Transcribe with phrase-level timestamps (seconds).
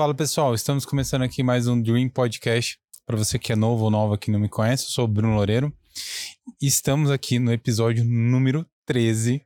[0.00, 2.78] Fala pessoal, estamos começando aqui mais um Dream Podcast.
[3.04, 5.34] Para você que é novo ou nova que não me conhece, eu sou o Bruno
[5.34, 5.70] Loureiro.
[6.58, 9.44] Estamos aqui no episódio número 13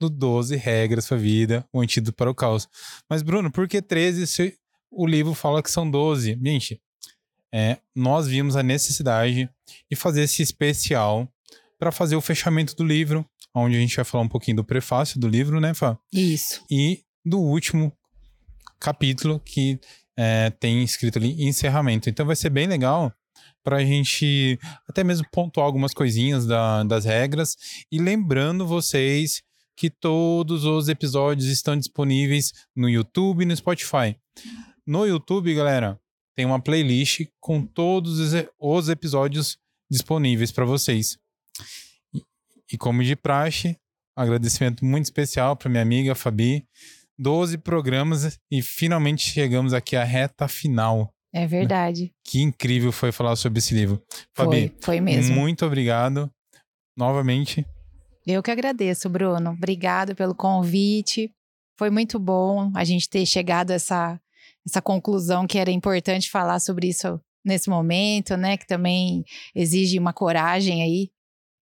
[0.00, 2.66] do 12 Regras para a Vida, o Antídoto para o Caos.
[3.10, 4.56] Mas, Bruno, por que 13 se
[4.90, 6.38] o livro fala que são 12?
[6.42, 6.80] Gente,
[7.52, 9.50] é, nós vimos a necessidade
[9.90, 11.28] de fazer esse especial
[11.78, 13.22] para fazer o fechamento do livro,
[13.54, 15.98] onde a gente vai falar um pouquinho do prefácio do livro, né, Fá?
[16.10, 16.64] Isso.
[16.70, 17.92] E do último
[18.80, 19.78] capítulo que
[20.16, 22.08] é, tem escrito ali encerramento.
[22.08, 23.12] Então vai ser bem legal
[23.62, 24.58] para a gente
[24.88, 27.56] até mesmo pontuar algumas coisinhas da, das regras
[27.92, 29.42] e lembrando vocês
[29.76, 34.16] que todos os episódios estão disponíveis no YouTube e no Spotify.
[34.86, 35.98] No YouTube, galera,
[36.36, 38.18] tem uma playlist com todos
[38.58, 39.58] os episódios
[39.90, 41.18] disponíveis para vocês.
[42.72, 43.76] E, como de praxe,
[44.14, 46.66] agradecimento muito especial para minha amiga Fabi.
[47.20, 51.12] 12 programas e finalmente chegamos aqui à reta final.
[51.32, 52.12] É verdade.
[52.24, 54.02] Que incrível foi falar sobre esse livro.
[54.34, 55.36] Fabi, foi, foi mesmo.
[55.36, 56.30] Muito obrigado
[56.96, 57.64] novamente.
[58.26, 59.50] Eu que agradeço, Bruno.
[59.50, 61.30] Obrigado pelo convite.
[61.78, 64.18] Foi muito bom a gente ter chegado a essa,
[64.66, 68.56] essa conclusão que era importante falar sobre isso nesse momento, né?
[68.56, 69.24] Que também
[69.54, 71.10] exige uma coragem aí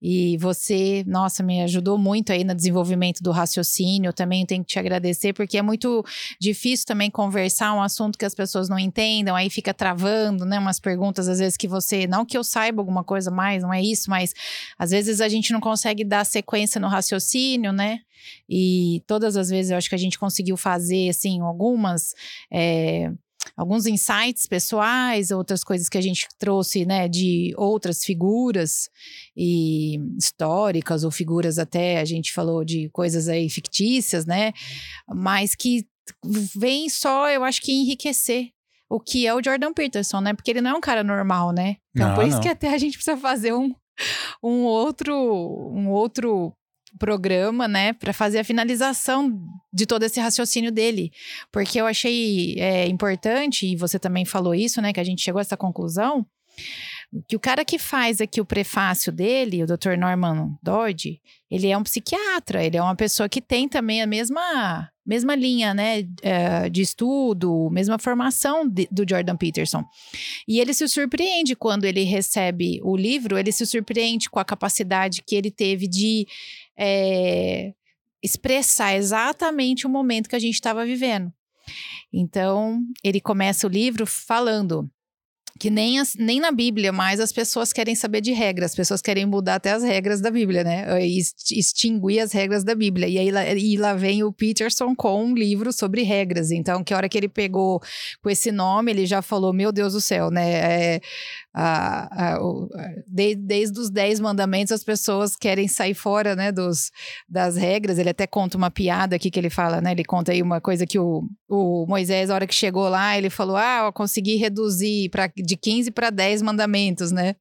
[0.00, 4.12] e você, nossa, me ajudou muito aí no desenvolvimento do raciocínio.
[4.12, 6.04] Também tenho que te agradecer, porque é muito
[6.41, 10.58] difícil também conversar um assunto que as pessoas não entendam, aí fica travando, né?
[10.58, 12.06] Umas perguntas, às vezes, que você.
[12.06, 14.32] Não que eu saiba alguma coisa mais, não é isso, mas
[14.78, 18.00] às vezes a gente não consegue dar sequência no raciocínio, né?
[18.48, 22.14] E todas as vezes eu acho que a gente conseguiu fazer, assim, algumas.
[22.52, 23.10] É,
[23.56, 28.89] alguns insights pessoais, outras coisas que a gente trouxe, né, de outras figuras
[29.36, 34.53] e históricas ou figuras até a gente falou de coisas aí fictícias, né,
[35.09, 35.87] mas que
[36.56, 38.50] vem só, eu acho que enriquecer
[38.88, 40.32] o que é o Jordan Peterson, né?
[40.32, 41.76] Porque ele não é um cara normal, né?
[41.94, 42.43] Então, não, por isso não.
[42.43, 43.75] que até a gente precisa fazer um,
[44.43, 46.55] um outro um outro
[46.99, 49.41] programa, né, para fazer a finalização
[49.72, 51.10] de todo esse raciocínio dele,
[51.53, 55.38] porque eu achei é, importante e você também falou isso, né, que a gente chegou
[55.38, 56.26] a essa conclusão
[57.26, 59.97] que o cara que faz aqui o prefácio dele, o Dr.
[59.99, 64.91] Norman Dodge, ele é um psiquiatra, ele é uma pessoa que tem também a mesma
[65.06, 69.82] mesma linha, né, é, de estudo, mesma formação de, do Jordan Peterson.
[70.47, 75.22] E ele se surpreende quando ele recebe o livro, ele se surpreende com a capacidade
[75.26, 76.26] que ele teve de
[76.78, 77.72] é,
[78.22, 81.33] expressar exatamente o momento que a gente estava vivendo.
[82.12, 84.91] Então, ele começa o livro falando
[85.59, 89.03] que nem, as, nem na Bíblia mais as pessoas querem saber de regras, as pessoas
[89.03, 90.87] querem mudar até as regras da Bíblia, né?
[91.05, 93.09] Extinguir as regras da Bíblia.
[93.09, 96.53] E aí lá, e lá vem o Peterson com um livro sobre regras.
[96.53, 97.81] Então, que hora que ele pegou
[98.22, 100.94] com esse nome, ele já falou: Meu Deus do céu, né?
[100.94, 101.00] É,
[101.60, 102.69] a, a, o,
[103.04, 106.92] de, desde os dez mandamentos as pessoas querem sair fora, né, dos,
[107.28, 107.98] das regras.
[107.98, 109.91] Ele até conta uma piada aqui que ele fala, né?
[109.91, 113.28] Ele conta aí uma coisa que o, o Moisés, a hora que chegou lá, ele
[113.28, 117.34] falou: Ah, eu consegui reduzir pra, de 15 para 10 mandamentos, né?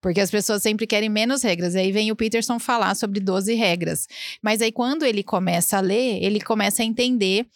[0.00, 1.74] Porque as pessoas sempre querem menos regras.
[1.74, 4.06] E aí vem o Peterson falar sobre 12 regras.
[4.40, 7.46] Mas aí quando ele começa a ler, ele começa a entender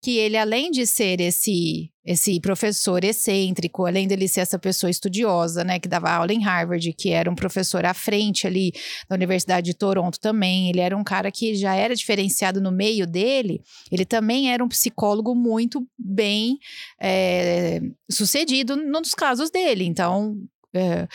[0.00, 5.64] que ele, além de ser esse esse professor excêntrico, além dele ser essa pessoa estudiosa,
[5.64, 8.72] né, que dava aula em Harvard, que era um professor à frente ali
[9.08, 13.08] da Universidade de Toronto também, ele era um cara que já era diferenciado no meio
[13.08, 16.60] dele, ele também era um psicólogo muito bem
[17.00, 20.36] é, sucedido nos casos dele, então...
[20.72, 21.08] É,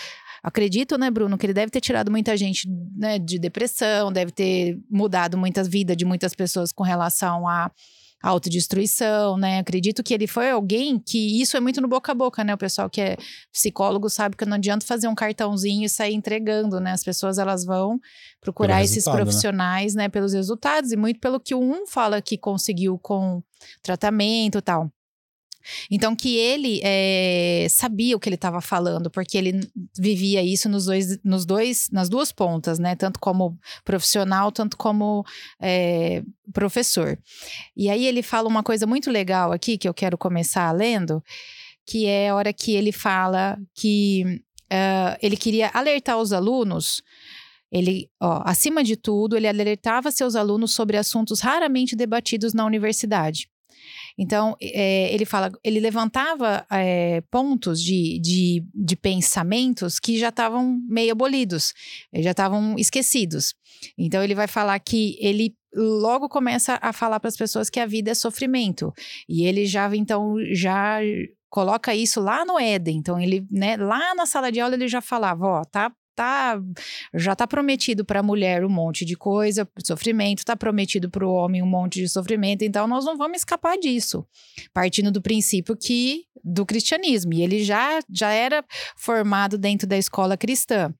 [0.43, 4.79] acredito, né, Bruno, que ele deve ter tirado muita gente né, de depressão, deve ter
[4.89, 7.69] mudado muita vida de muitas pessoas com relação a
[8.21, 9.59] autodestruição, né?
[9.59, 12.53] Acredito que ele foi alguém que isso é muito no boca a boca, né?
[12.53, 13.17] O pessoal que é
[13.51, 16.91] psicólogo sabe que não adianta fazer um cartãozinho e sair entregando, né?
[16.91, 17.99] As pessoas elas vão
[18.39, 19.11] procurar esses né?
[19.11, 20.03] profissionais, né?
[20.03, 20.09] né?
[20.09, 23.41] Pelos resultados e muito pelo que um fala que conseguiu com
[23.81, 24.91] tratamento e tal.
[25.89, 29.59] Então, que ele é, sabia o que ele estava falando, porque ele
[29.97, 32.95] vivia isso nos dois, nos dois, nas duas pontas, né?
[32.95, 35.25] Tanto como profissional, tanto como
[35.59, 36.23] é,
[36.53, 37.17] professor.
[37.75, 41.23] E aí ele fala uma coisa muito legal aqui, que eu quero começar lendo,
[41.85, 44.41] que é a hora que ele fala que
[44.71, 47.01] uh, ele queria alertar os alunos
[47.71, 53.49] ele, ó, acima de tudo, ele alertava seus alunos sobre assuntos raramente debatidos na universidade.
[54.17, 60.79] Então, é, ele fala, ele levantava é, pontos de, de, de, pensamentos que já estavam
[60.87, 61.73] meio abolidos,
[62.13, 63.53] já estavam esquecidos.
[63.97, 67.85] Então, ele vai falar que ele logo começa a falar para as pessoas que a
[67.85, 68.93] vida é sofrimento.
[69.27, 70.99] E ele já, então, já
[71.49, 72.97] coloca isso lá no Éden.
[72.97, 76.61] Então, ele, né, lá na sala de aula, ele já falava: ó, tá tá
[77.15, 81.33] já tá prometido para a mulher um monte de coisa, sofrimento, tá prometido para o
[81.33, 84.25] homem um monte de sofrimento, então nós não vamos escapar disso.
[84.71, 88.63] Partindo do princípio que do cristianismo, e ele já já era
[88.95, 90.93] formado dentro da escola cristã.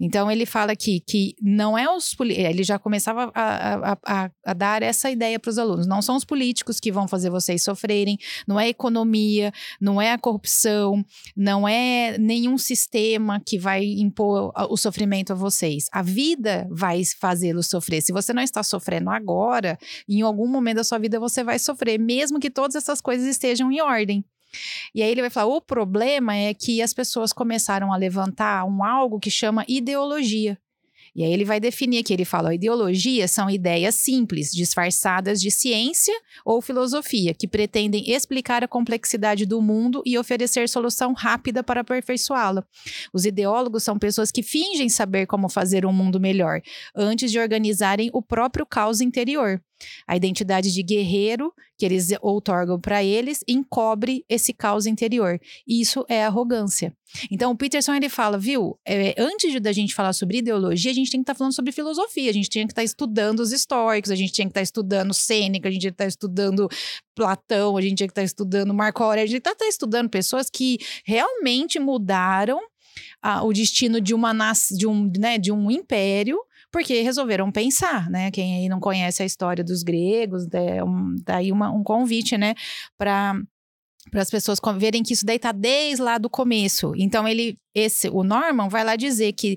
[0.00, 4.52] Então ele fala aqui que não é os ele já começava a, a, a, a
[4.52, 5.86] dar essa ideia para os alunos.
[5.86, 10.12] Não são os políticos que vão fazer vocês sofrerem, não é a economia, não é
[10.12, 11.04] a corrupção,
[11.36, 15.86] não é nenhum sistema que vai impor o sofrimento a vocês.
[15.92, 18.02] A vida vai fazê-los sofrer.
[18.02, 19.78] Se você não está sofrendo agora,
[20.08, 23.70] em algum momento da sua vida você vai sofrer, mesmo que todas essas coisas estejam
[23.70, 24.24] em ordem.
[24.94, 28.84] E aí ele vai falar: o problema é que as pessoas começaram a levantar um
[28.84, 30.58] algo que chama ideologia.
[31.16, 36.12] E aí ele vai definir aqui, ele fala, ideologias são ideias simples, disfarçadas de ciência
[36.44, 42.62] ou filosofia, que pretendem explicar a complexidade do mundo e oferecer solução rápida para aperfeiçoá-la.
[43.14, 46.60] Os ideólogos são pessoas que fingem saber como fazer um mundo melhor,
[46.94, 49.58] antes de organizarem o próprio caos interior.
[50.06, 55.38] A identidade de guerreiro que eles outorgam para eles encobre esse caos interior.
[55.66, 56.96] Isso é arrogância.
[57.30, 58.78] Então, o Peterson ele fala, viu?
[58.86, 61.72] É, antes da gente falar sobre ideologia, a gente tem que estar tá falando sobre
[61.72, 62.30] filosofia.
[62.30, 64.64] A gente tinha que estar tá estudando os históricos, a gente tinha que estar tá
[64.64, 66.68] estudando Sêneca, a gente tinha que estar tá estudando
[67.14, 69.68] Platão, a gente tinha que estar tá estudando Marco Aurélio, a gente que estar tá
[69.68, 72.60] estudando pessoas que realmente mudaram
[73.22, 74.32] ah, o destino de uma
[74.70, 76.38] de um, né, de um império
[76.76, 78.30] porque resolveram pensar, né?
[78.30, 82.54] Quem aí não conhece a história dos gregos, é um, daí uma, um convite, né,
[82.98, 83.40] para
[84.10, 86.92] para as pessoas verem que isso daí tá desde lá do começo.
[86.96, 89.56] Então ele esse o Norman vai lá dizer que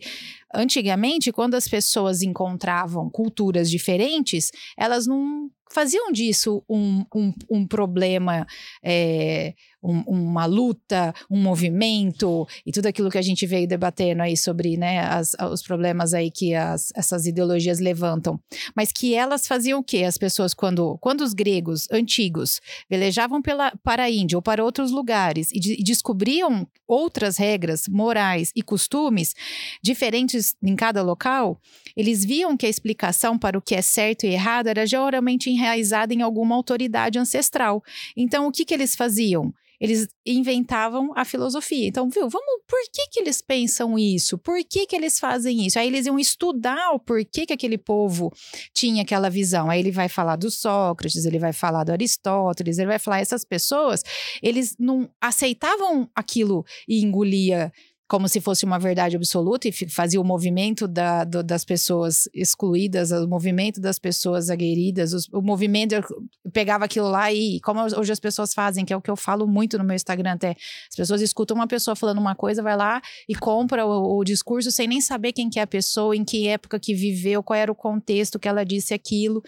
[0.54, 8.46] antigamente quando as pessoas encontravam culturas diferentes, elas não faziam disso um, um, um problema
[8.84, 14.36] é, um, uma luta, um movimento e tudo aquilo que a gente veio debatendo aí
[14.36, 18.40] sobre né, as, os problemas aí que as, essas ideologias levantam.
[18.76, 20.04] Mas que elas faziam o quê?
[20.04, 22.60] As pessoas, quando, quando os gregos antigos
[22.90, 27.88] velejavam pela, para a Índia ou para outros lugares e, de, e descobriam outras regras
[27.88, 29.34] morais e costumes
[29.82, 31.60] diferentes em cada local,
[31.96, 36.14] eles viam que a explicação para o que é certo e errado era geralmente enraizada
[36.14, 37.84] em alguma autoridade ancestral.
[38.16, 39.54] Então, o que, que eles faziam?
[39.80, 41.88] eles inventavam a filosofia.
[41.88, 44.38] Então, viu, vamos, por que que eles pensam isso?
[44.38, 45.80] Por que que eles fazem isso?
[45.80, 48.32] Aí eles iam estudar o porquê que aquele povo
[48.74, 49.70] tinha aquela visão.
[49.70, 53.46] Aí ele vai falar do Sócrates, ele vai falar do Aristóteles, ele vai falar essas
[53.46, 54.04] pessoas,
[54.44, 57.72] eles não aceitavam aquilo e engolia
[58.10, 63.12] como se fosse uma verdade absoluta e fazia o movimento da, do, das pessoas excluídas,
[63.12, 66.04] o movimento das pessoas aguerridas, os, o movimento, eu
[66.52, 69.46] pegava aquilo lá e como hoje as pessoas fazem, que é o que eu falo
[69.46, 70.56] muito no meu Instagram até,
[70.90, 74.72] as pessoas escutam uma pessoa falando uma coisa, vai lá e compra o, o discurso
[74.72, 77.72] sem nem saber quem que é a pessoa, em que época que viveu, qual era
[77.72, 79.44] o contexto que ela disse aquilo.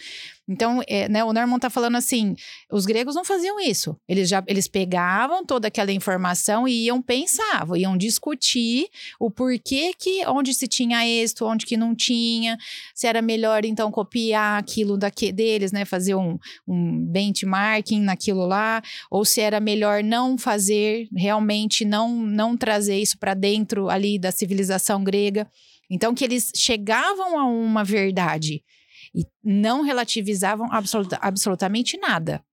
[0.51, 2.35] Então, é, né, o Norman está falando assim:
[2.69, 3.95] os gregos não faziam isso.
[4.07, 8.87] Eles já eles pegavam toda aquela informação e iam pensar, iam discutir
[9.17, 12.57] o porquê que onde se tinha êxito, onde que não tinha,
[12.93, 15.85] se era melhor então copiar aquilo daqui, deles, né?
[15.85, 16.37] Fazer um,
[16.67, 23.17] um benchmarking naquilo lá, ou se era melhor não fazer, realmente não, não trazer isso
[23.17, 25.49] para dentro ali da civilização grega.
[25.89, 28.63] Então, que eles chegavam a uma verdade
[29.13, 32.43] e não relativizavam absoluta, absolutamente nada.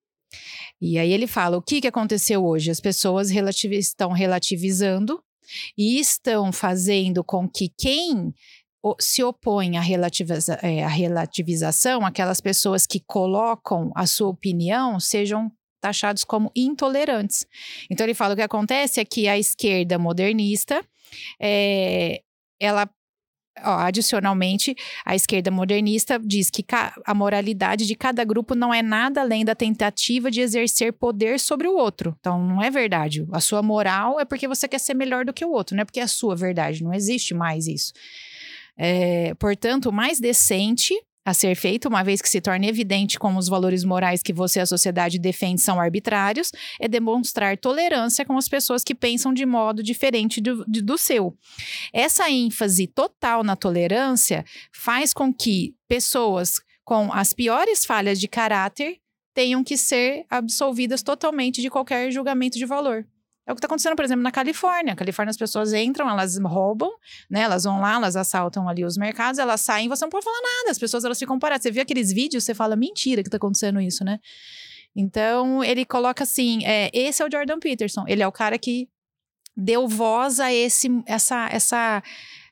[0.80, 2.70] E aí ele fala: o que, que aconteceu hoje?
[2.70, 5.22] As pessoas estão relativizando
[5.76, 8.34] e estão fazendo com que quem
[9.00, 15.50] se opõe à, relativiza é, à relativização, aquelas pessoas que colocam a sua opinião, sejam
[15.80, 17.46] taxados como intolerantes.
[17.90, 20.84] Então ele fala: o que acontece é que a esquerda modernista
[21.40, 22.22] é,
[22.60, 22.88] ela
[23.64, 24.74] Ó, adicionalmente,
[25.04, 26.64] a esquerda modernista diz que
[27.04, 31.68] a moralidade de cada grupo não é nada além da tentativa de exercer poder sobre
[31.68, 32.16] o outro.
[32.18, 33.26] Então, não é verdade.
[33.32, 35.84] A sua moral é porque você quer ser melhor do que o outro, não é
[35.84, 36.82] porque é a sua verdade.
[36.82, 37.92] Não existe mais isso.
[38.76, 40.94] É, portanto, o mais decente
[41.28, 44.58] a ser feito, uma vez que se torna evidente como os valores morais que você
[44.58, 49.44] e a sociedade defende são arbitrários, é demonstrar tolerância com as pessoas que pensam de
[49.44, 51.37] modo diferente do, do seu.
[51.92, 58.99] Essa ênfase total na tolerância faz com que pessoas com as piores falhas de caráter
[59.35, 63.06] tenham que ser absolvidas totalmente de qualquer julgamento de valor.
[63.49, 64.93] É o que está acontecendo, por exemplo, na Califórnia.
[64.93, 66.90] Na Califórnia as pessoas entram, elas roubam,
[67.31, 67.40] né?
[67.40, 70.71] Elas vão lá, elas assaltam ali os mercados, elas saem, você não pode falar nada.
[70.71, 71.62] As pessoas elas ficam paradas.
[71.62, 74.21] Você vê aqueles vídeos, você fala mentira que está acontecendo isso, né?
[74.95, 78.05] Então ele coloca assim, é, esse é o Jordan Peterson.
[78.07, 78.87] Ele é o cara que
[79.57, 82.02] deu voz a esse, essa, essa,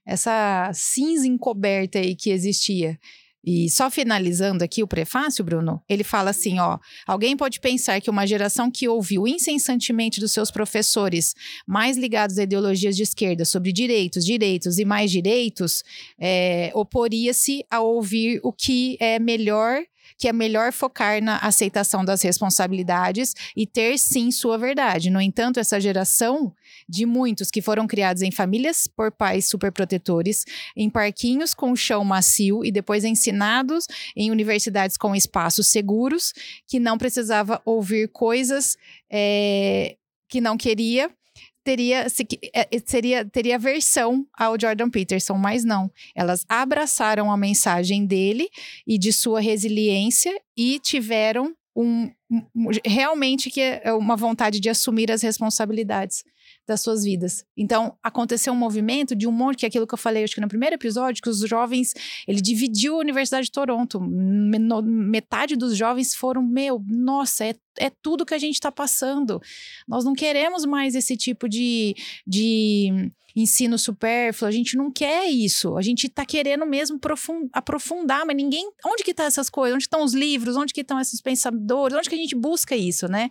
[0.06, 2.98] essa cinza encoberta aí que existia.
[3.46, 8.10] E só finalizando aqui o prefácio, Bruno, ele fala assim, ó, alguém pode pensar que
[8.10, 11.32] uma geração que ouviu incessantemente dos seus professores
[11.64, 15.84] mais ligados a ideologias de esquerda sobre direitos, direitos e mais direitos,
[16.18, 19.80] é, oporia-se a ouvir o que é melhor
[20.18, 25.10] que é melhor focar na aceitação das responsabilidades e ter sim sua verdade.
[25.10, 26.54] No entanto, essa geração
[26.88, 30.44] de muitos que foram criados em famílias por pais superprotetores,
[30.76, 36.32] em parquinhos com chão macio e depois ensinados em universidades com espaços seguros,
[36.66, 38.76] que não precisava ouvir coisas
[39.10, 39.96] é,
[40.28, 41.10] que não queria
[41.66, 42.06] teria,
[42.54, 45.90] é, seria, teria versão ao Jordan Peterson, mas não.
[46.14, 48.48] Elas abraçaram a mensagem dele
[48.86, 55.10] e de sua resiliência e tiveram um, um, realmente que é uma vontade de assumir
[55.10, 56.22] as responsabilidades
[56.66, 57.44] das suas vidas.
[57.56, 60.40] Então, aconteceu um movimento de um monte, que é aquilo que eu falei, acho que
[60.40, 61.94] no primeiro episódio, que os jovens,
[62.26, 64.00] ele dividiu a Universidade de Toronto.
[64.00, 69.40] Metade dos jovens foram, meu, nossa, é, é tudo que a gente está passando.
[69.86, 71.94] Nós não queremos mais esse tipo de,
[72.26, 75.76] de ensino supérfluo, a gente não quer isso.
[75.76, 76.98] A gente está querendo mesmo
[77.52, 78.70] aprofundar, mas ninguém.
[78.84, 79.74] Onde que tá essas coisas?
[79.74, 80.56] Onde estão os livros?
[80.56, 81.96] Onde que estão esses pensadores?
[81.96, 83.28] Onde que a gente busca isso, né?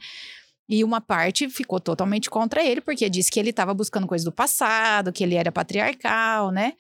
[0.68, 4.32] E uma parte ficou totalmente contra ele, porque disse que ele estava buscando coisas do
[4.32, 6.74] passado, que ele era patriarcal, né?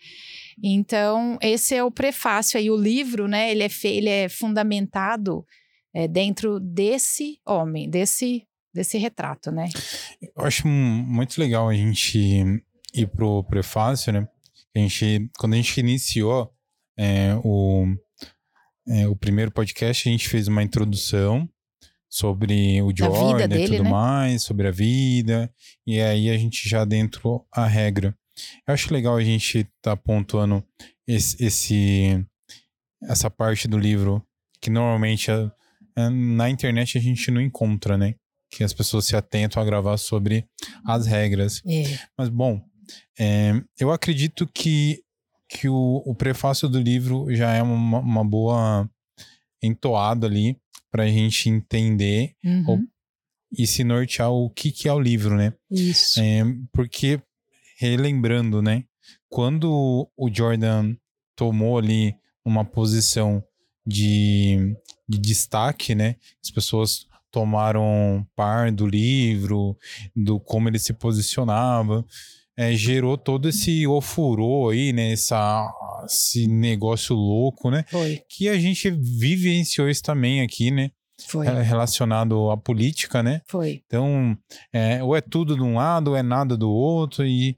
[0.63, 2.69] Então, esse é o prefácio aí.
[2.71, 3.51] O livro, né?
[3.51, 5.45] Ele é, ele é fundamentado
[5.93, 9.69] é, dentro desse homem, desse, desse retrato, né?
[10.21, 12.17] Eu acho muito legal a gente
[12.93, 14.27] ir pro prefácio, né?
[14.75, 16.51] A gente, quando a gente iniciou
[16.97, 17.85] é, o,
[18.87, 21.47] é, o primeiro podcast, a gente fez uma introdução
[22.15, 23.89] sobre o Jordan dele, e tudo né?
[23.89, 25.53] mais, sobre a vida,
[25.85, 28.17] e aí a gente já dentro a regra.
[28.65, 30.63] Eu acho legal a gente estar tá pontuando
[31.05, 32.25] esse, esse,
[33.03, 34.25] essa parte do livro
[34.61, 35.51] que normalmente a,
[35.93, 38.15] a, na internet a gente não encontra, né?
[38.49, 40.47] Que as pessoas se atentam a gravar sobre
[40.85, 41.61] as regras.
[41.67, 41.99] É.
[42.17, 42.61] Mas, bom,
[43.19, 45.03] é, eu acredito que,
[45.49, 48.89] que o, o prefácio do livro já é uma, uma boa
[49.61, 50.57] entoada ali
[50.95, 52.63] para a gente entender uhum.
[52.65, 52.79] ou,
[53.51, 55.53] e se nortear o que, que é o livro, né?
[55.69, 56.21] Isso.
[56.21, 57.21] É, porque,
[57.77, 58.85] relembrando, né?
[59.27, 60.95] Quando o Jordan
[61.35, 63.43] tomou ali uma posição
[63.85, 64.73] de,
[65.05, 66.15] de destaque, né?
[66.41, 69.77] As pessoas tomaram par do livro,
[70.15, 72.05] do como ele se posicionava
[72.57, 75.11] é, gerou todo esse ofurô aí, né?
[75.11, 75.67] Essa,
[76.05, 77.85] esse negócio louco, né?
[77.89, 78.21] Foi.
[78.29, 80.91] Que a gente vivenciou isso também aqui, né?
[81.27, 81.45] Foi.
[81.47, 83.41] Relacionado à política, né?
[83.47, 83.81] Foi.
[83.85, 84.37] Então,
[84.71, 87.57] é, ou é tudo de um lado, ou é nada do outro, e,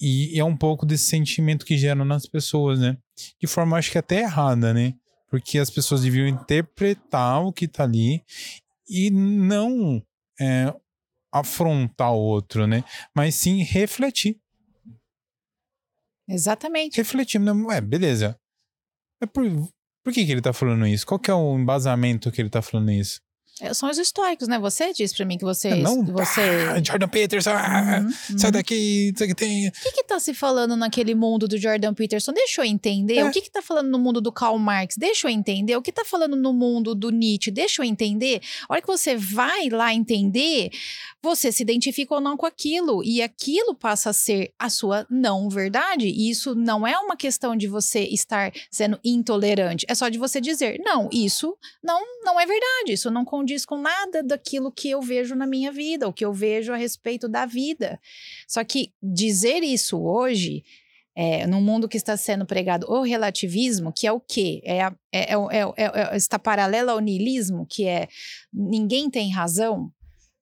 [0.00, 2.96] e é um pouco desse sentimento que gera nas pessoas, né?
[3.40, 4.94] De forma, acho que até errada, né?
[5.30, 8.22] Porque as pessoas deviam interpretar o que tá ali
[8.88, 10.02] e não
[10.40, 10.72] é,
[11.40, 12.84] afrontar o outro, né?
[13.14, 14.38] Mas sim refletir.
[16.28, 16.96] Exatamente.
[16.96, 17.40] Refletir,
[17.70, 18.38] é, beleza.
[19.20, 19.44] É por,
[20.04, 21.06] por que, que ele tá falando isso?
[21.06, 23.20] Qual que é o embasamento que ele tá falando isso?
[23.58, 24.58] É, são os históricos, né?
[24.58, 25.68] Você disse para mim que você.
[25.68, 26.42] É, não, você...
[26.68, 28.52] Ah, Jordan Peterson, ah, uhum, sai uhum.
[28.52, 29.68] daqui, isso que tem.
[29.68, 32.34] O que que tá se falando naquele mundo do Jordan Peterson?
[32.34, 33.16] Deixa eu entender.
[33.16, 33.24] É.
[33.24, 34.96] O que que tá falando no mundo do Karl Marx?
[34.98, 35.74] Deixa eu entender.
[35.74, 37.50] O que tá falando no mundo do Nietzsche?
[37.50, 38.42] Deixa eu entender.
[38.68, 40.70] A hora que você vai lá entender,
[41.22, 43.02] você se identifica ou não com aquilo.
[43.02, 46.08] E aquilo passa a ser a sua não verdade.
[46.08, 49.86] E isso não é uma questão de você estar sendo intolerante.
[49.88, 52.92] É só de você dizer, não, isso não, não é verdade.
[52.92, 56.32] Isso não condiz com nada daquilo que eu vejo na minha vida, o que eu
[56.32, 58.00] vejo a respeito da vida.
[58.48, 60.64] Só que dizer isso hoje,
[61.14, 64.60] é, num mundo que está sendo pregado o relativismo, que é o quê?
[64.64, 68.06] É, é, é, é, está paralela ao niilismo, que é
[68.52, 69.90] ninguém tem razão,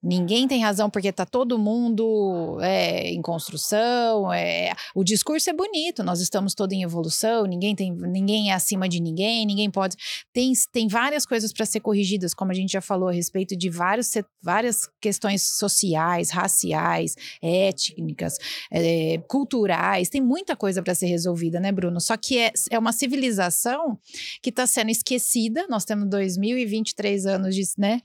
[0.04, 4.30] Ninguém tem razão porque está todo mundo é, em construção.
[4.30, 8.86] É, o discurso é bonito, nós estamos todos em evolução, ninguém, tem, ninguém é acima
[8.86, 9.96] de ninguém, ninguém pode.
[10.30, 13.70] Tem, tem várias coisas para ser corrigidas, como a gente já falou a respeito de
[13.70, 14.10] vários,
[14.42, 18.36] várias questões sociais, raciais, étnicas,
[18.70, 20.10] é, culturais.
[20.10, 21.98] Tem muita coisa para ser resolvida, né, Bruno?
[21.98, 23.98] Só que é, é uma civilização
[24.42, 25.66] que está sendo esquecida.
[25.66, 28.02] Nós temos 2023 anos de, né,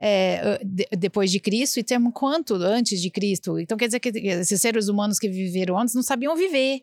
[0.00, 0.60] é,
[0.96, 3.58] depois de de Cristo e temos quanto antes de Cristo?
[3.58, 6.82] Então quer dizer que esses seres humanos que viveram antes não sabiam viver.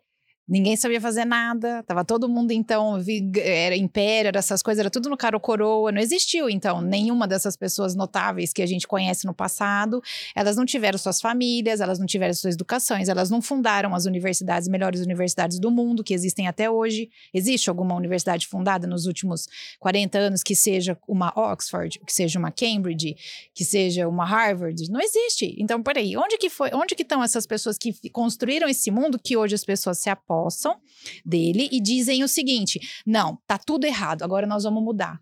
[0.50, 2.98] Ninguém sabia fazer nada, tava todo mundo então,
[3.44, 7.58] era império, era essas coisas, era tudo no caro coroa, não existiu então nenhuma dessas
[7.58, 10.02] pessoas notáveis que a gente conhece no passado,
[10.34, 14.70] elas não tiveram suas famílias, elas não tiveram suas educações, elas não fundaram as universidades,
[14.70, 17.10] melhores universidades do mundo que existem até hoje.
[17.34, 19.50] Existe alguma universidade fundada nos últimos
[19.82, 23.18] 40 anos que seja uma Oxford, que seja uma Cambridge,
[23.54, 24.90] que seja uma Harvard?
[24.90, 25.58] Não existe.
[25.60, 29.36] Então, peraí, onde que foi, onde que estão essas pessoas que construíram esse mundo que
[29.36, 30.80] hoje as pessoas se apoiam apossam
[31.26, 35.20] dele e dizem o seguinte: não, tá tudo errado, agora nós vamos mudar.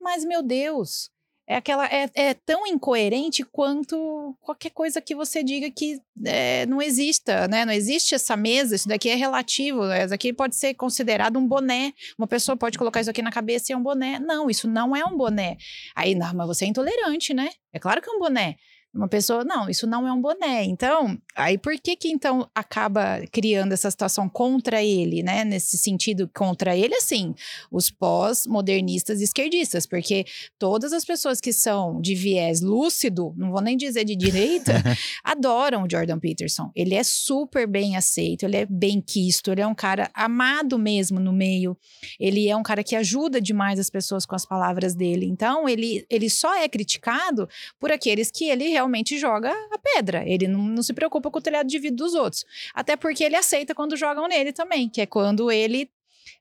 [0.00, 1.10] Mas, meu Deus,
[1.46, 6.80] é aquela é, é tão incoerente quanto qualquer coisa que você diga que é, não
[6.80, 7.64] exista, né?
[7.64, 11.92] Não existe essa mesa, isso daqui é relativo, isso daqui pode ser considerado um boné.
[12.18, 14.18] Uma pessoa pode colocar isso aqui na cabeça e é um boné.
[14.18, 15.56] Não, isso não é um boné.
[15.94, 17.50] Aí, não, mas você é intolerante, né?
[17.72, 18.56] É claro que é um boné.
[18.94, 20.62] Uma pessoa, não, isso não é um boné.
[20.62, 25.44] Então, aí por que que então acaba criando essa situação contra ele, né?
[25.44, 27.34] Nesse sentido, contra ele, assim,
[27.72, 30.24] os pós-modernistas esquerdistas, porque
[30.60, 34.72] todas as pessoas que são de viés lúcido, não vou nem dizer de direita,
[35.24, 36.70] adoram o Jordan Peterson.
[36.72, 41.18] Ele é super bem aceito, ele é bem quisto, ele é um cara amado mesmo
[41.18, 41.76] no meio,
[42.20, 45.26] ele é um cara que ajuda demais as pessoas com as palavras dele.
[45.26, 47.48] Então, ele, ele só é criticado
[47.80, 50.22] por aqueles que ele realmente realmente joga a pedra.
[50.26, 52.44] Ele não, não se preocupa com o telhado de vidro dos outros.
[52.74, 55.90] Até porque ele aceita quando jogam nele também, que é quando ele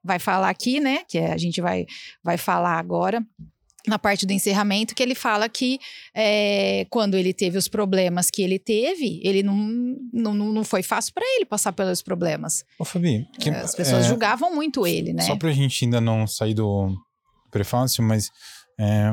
[0.04, 1.04] vai falar aqui, né?
[1.08, 1.86] Que a gente vai,
[2.22, 3.26] vai falar agora
[3.86, 5.78] na parte do encerramento, que ele fala que
[6.16, 9.58] é, quando ele teve os problemas que ele teve, ele não,
[10.14, 12.64] não, não foi fácil para ele passar pelos problemas.
[12.80, 15.24] Ô, Fabi, que, as pessoas é, julgavam muito ele, né?
[15.24, 16.96] Só pra gente ainda não sair do
[17.52, 18.32] prefácio, mas
[18.80, 19.12] é,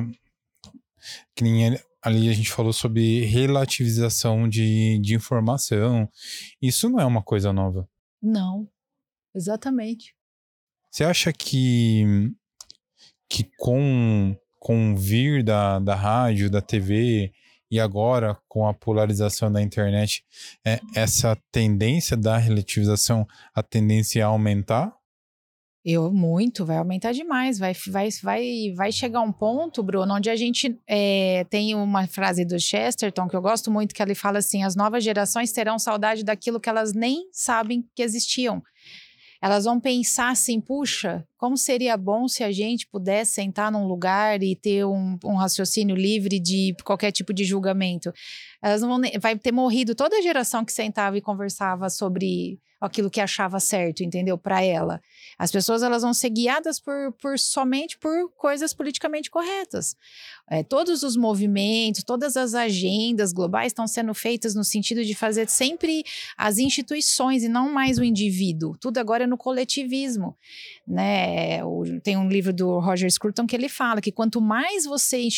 [1.34, 6.08] que nem ele, ali a gente falou sobre relativização de, de informação.
[6.60, 7.88] Isso não é uma coisa nova.
[8.22, 8.68] Não,
[9.34, 10.14] exatamente.
[10.90, 12.32] Você acha que,
[13.28, 17.32] que com, com o vir da, da rádio, da TV
[17.70, 20.24] e agora com a polarização da internet,
[20.66, 24.99] é, essa tendência da relativização, a tendência a aumentar?
[25.82, 30.36] Eu muito, vai aumentar demais, vai, vai, vai, vai chegar um ponto, Bruno, onde a
[30.36, 34.62] gente é, tem uma frase do Chesterton que eu gosto muito, que ele fala assim:
[34.62, 38.62] as novas gerações terão saudade daquilo que elas nem sabem que existiam.
[39.42, 44.42] Elas vão pensar assim, puxa, como seria bom se a gente pudesse sentar num lugar
[44.42, 48.12] e ter um, um raciocínio livre de qualquer tipo de julgamento.
[48.62, 53.10] Elas não vão, vai ter morrido toda a geração que sentava e conversava sobre aquilo
[53.10, 54.38] que achava certo, entendeu?
[54.38, 55.02] Para ela.
[55.38, 59.94] As pessoas elas vão ser guiadas por, por somente por coisas politicamente corretas.
[60.48, 65.48] É, todos os movimentos, todas as agendas globais estão sendo feitas no sentido de fazer
[65.48, 66.02] sempre
[66.36, 68.76] as instituições e não mais o indivíduo.
[68.80, 70.36] Tudo agora é no coletivismo,
[70.86, 71.29] né?
[71.64, 75.28] O, tem um livro do Roger Scruton que ele fala que quanto mais você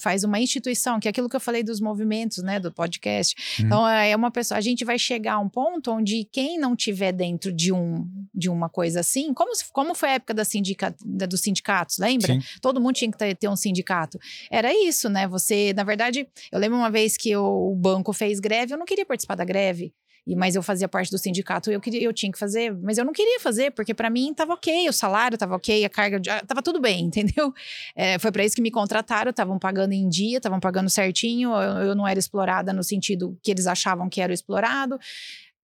[0.00, 3.34] faz uma instituição, que é aquilo que eu falei dos movimentos, né, do podcast.
[3.58, 3.66] Uhum.
[3.66, 7.12] Então é uma pessoa, a gente vai chegar a um ponto onde quem não tiver
[7.12, 11.26] dentro de, um, de uma coisa assim, como, como foi a época da sindica, da,
[11.26, 12.34] dos sindicatos, lembra?
[12.34, 12.40] Sim.
[12.60, 14.18] Todo mundo tinha que ter, ter, um sindicato.
[14.50, 15.26] Era isso, né?
[15.28, 19.06] Você, na verdade, eu lembro uma vez que o banco fez greve, eu não queria
[19.06, 19.92] participar da greve.
[20.26, 23.04] E, mas eu fazia parte do sindicato, eu queria, eu tinha que fazer, mas eu
[23.04, 26.60] não queria fazer, porque para mim estava ok, o salário estava ok, a carga estava
[26.62, 27.54] tudo bem, entendeu?
[27.94, 31.88] É, foi para isso que me contrataram, estavam pagando em dia, estavam pagando certinho, eu,
[31.88, 34.98] eu, não era explorada no sentido que eles achavam que era explorado.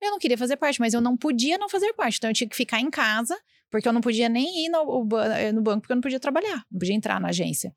[0.00, 2.18] Eu não queria fazer parte, mas eu não podia não fazer parte.
[2.18, 3.36] Então eu tinha que ficar em casa,
[3.70, 6.64] porque eu não podia nem ir no, eh, no banco, porque eu não podia trabalhar,
[6.70, 7.74] não podia entrar na agência.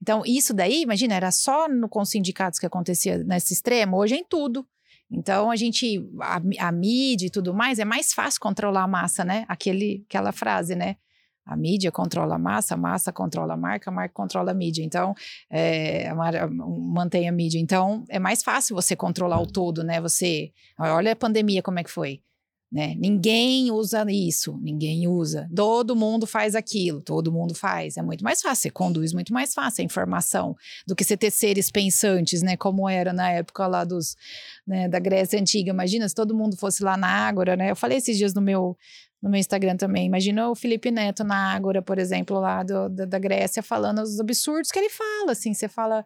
[0.00, 4.14] Então, isso daí, imagina, era só no, com os sindicatos que acontecia nesse extremo, hoje
[4.14, 4.66] é em tudo.
[5.10, 9.24] Então, a gente, a, a mídia e tudo mais, é mais fácil controlar a massa,
[9.24, 9.44] né?
[9.48, 10.96] Aquele, aquela frase, né?
[11.44, 14.84] A mídia controla a massa, a massa controla a marca, a marca controla a mídia.
[14.84, 15.14] Então,
[15.50, 17.58] é, mantém a mídia.
[17.58, 20.00] Então, é mais fácil você controlar o todo, né?
[20.00, 22.22] Você, olha a pandemia como é que foi.
[22.72, 22.94] Né?
[22.96, 25.48] Ninguém usa isso, ninguém usa.
[25.54, 27.96] Todo mundo faz aquilo, todo mundo faz.
[27.96, 30.54] É muito mais fácil, você conduz muito mais fácil a informação
[30.86, 32.56] do que você ter seres pensantes, né?
[32.56, 34.16] Como era na época lá dos,
[34.64, 35.70] né, da Grécia Antiga.
[35.70, 37.72] Imagina se todo mundo fosse lá na Ágora, né?
[37.72, 38.76] Eu falei esses dias no meu,
[39.20, 40.06] no meu Instagram também.
[40.06, 44.20] Imagina o Felipe Neto na Ágora, por exemplo, lá do, da, da Grécia, falando os
[44.20, 45.52] absurdos que ele fala, assim.
[45.52, 46.04] Você fala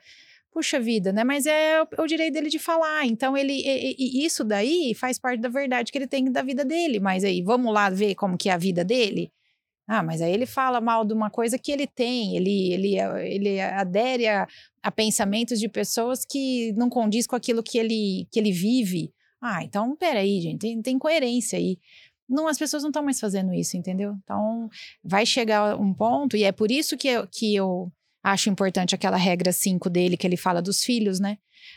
[0.55, 1.25] puxa vida, né?
[1.25, 3.05] Mas é o, o direito dele de falar.
[3.05, 6.65] Então, ele e, e isso daí faz parte da verdade que ele tem da vida
[6.65, 7.01] dele.
[7.01, 9.33] Mas aí, vamos lá ver como que é a vida dele?
[9.87, 12.95] Ah, mas aí ele fala mal de uma coisa que ele tem, ele, ele,
[13.29, 14.47] ele adere a,
[14.83, 19.13] a pensamentos de pessoas que não condiz com aquilo que ele, que ele vive.
[19.43, 21.79] Ah, então peraí, gente, tem, tem coerência aí.
[22.27, 24.15] Não, as pessoas não estão mais fazendo isso, entendeu?
[24.23, 24.71] Então,
[25.03, 27.93] vai chegar um ponto, e é por isso que eu, que eu
[28.25, 31.37] acho importante aquela regra 5 dele, que ele fala dos filhos, né?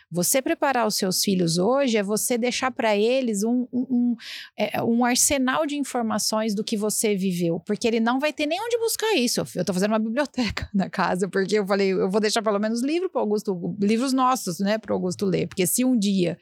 [0.09, 4.15] Você preparar os seus filhos hoje é você deixar para eles um, um, um,
[4.57, 8.59] é, um, arsenal de informações do que você viveu, porque ele não vai ter nem
[8.61, 9.41] onde buscar isso.
[9.55, 12.81] Eu estou fazendo uma biblioteca na casa, porque eu falei, eu vou deixar pelo menos
[12.81, 16.37] livro para Augusto, livros nossos, né, para Augusto ler, porque se um dia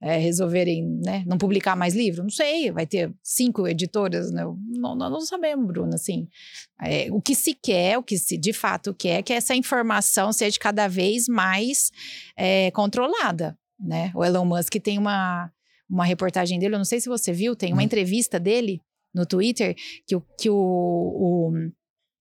[0.00, 4.44] é, resolverem né, não publicar mais livro, não sei, vai ter cinco editoras, né?
[4.44, 6.28] não, não, não sabemos, Bruna, assim,
[6.82, 10.32] é, o que se quer, o que se de fato quer, é que essa informação
[10.32, 11.90] seja cada vez mais
[12.36, 14.10] é, controlada, né?
[14.14, 15.50] O Elon Musk tem uma,
[15.88, 17.84] uma reportagem dele, eu não sei se você viu, tem uma hum.
[17.84, 18.82] entrevista dele
[19.14, 19.74] no Twitter
[20.06, 21.52] que, que o, o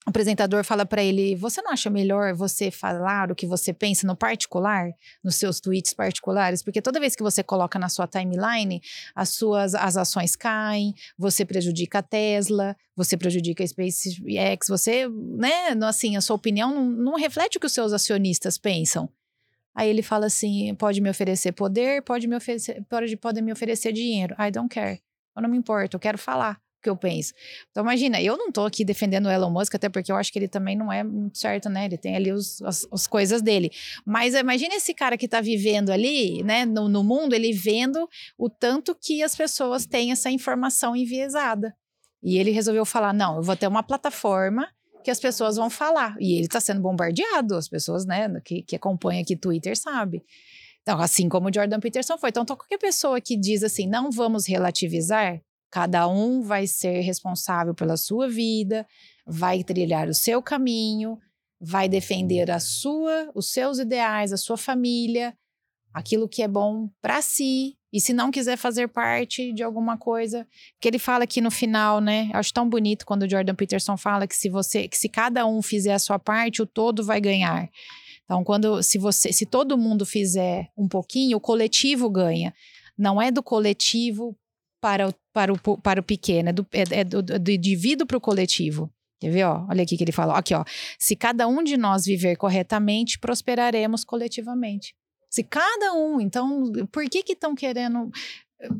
[0.05, 4.05] o apresentador fala para ele: Você não acha melhor você falar o que você pensa
[4.05, 4.91] no particular,
[5.23, 6.61] nos seus tweets particulares?
[6.61, 8.81] Porque toda vez que você coloca na sua timeline,
[9.15, 15.69] as suas as ações caem, você prejudica a Tesla, você prejudica a SpaceX, você, né?
[15.83, 19.09] Assim, a sua opinião não, não reflete o que os seus acionistas pensam.
[19.73, 23.91] Aí ele fala assim: pode me oferecer poder, pode me oferecer, pode, pode me oferecer
[23.91, 24.35] dinheiro.
[24.39, 25.01] I don't care.
[25.35, 27.33] Eu não me importo, eu quero falar que eu penso.
[27.71, 30.37] Então, imagina, eu não tô aqui defendendo o Elon Musk, até porque eu acho que
[30.37, 31.85] ele também não é muito certo, né?
[31.85, 33.71] Ele tem ali os, as, as coisas dele.
[34.05, 38.49] Mas imagina esse cara que tá vivendo ali, né, no, no mundo, ele vendo o
[38.49, 41.75] tanto que as pessoas têm essa informação enviesada.
[42.21, 44.69] E ele resolveu falar: não, eu vou ter uma plataforma
[45.03, 46.15] que as pessoas vão falar.
[46.19, 50.23] E ele está sendo bombardeado, as pessoas, né, que, que acompanham aqui Twitter sabe.
[50.83, 52.29] Então, assim como o Jordan Peterson foi.
[52.29, 55.41] Então, qualquer pessoa que diz assim, não vamos relativizar,
[55.75, 58.87] Cada um vai ser responsável pela sua vida,
[59.27, 61.19] vai trilhar o seu caminho,
[61.59, 65.37] vai defender a sua, os seus ideais, a sua família,
[65.93, 67.75] aquilo que é bom para si.
[67.91, 70.47] E se não quiser fazer parte de alguma coisa,
[70.79, 72.29] que ele fala aqui no final, né?
[72.33, 75.45] Eu acho tão bonito quando o Jordan Peterson fala que se você, que se cada
[75.45, 77.69] um fizer a sua parte, o todo vai ganhar.
[78.23, 82.53] Então, quando se você, se todo mundo fizer um pouquinho, o coletivo ganha.
[82.97, 84.37] Não é do coletivo
[84.85, 88.17] para o, para o, para o pequeno, é do, é, é do, do indivíduo para
[88.17, 88.93] o coletivo.
[89.19, 89.43] Quer ver?
[89.45, 89.65] Ó?
[89.67, 90.37] Olha aqui que ele fala.
[90.37, 90.63] Aqui, ó.
[90.99, 94.93] Se cada um de nós viver corretamente, prosperaremos coletivamente.
[95.27, 98.11] Se cada um, então, por que que estão querendo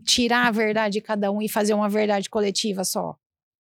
[0.06, 3.18] tirar a verdade de cada um e fazer uma verdade coletiva só?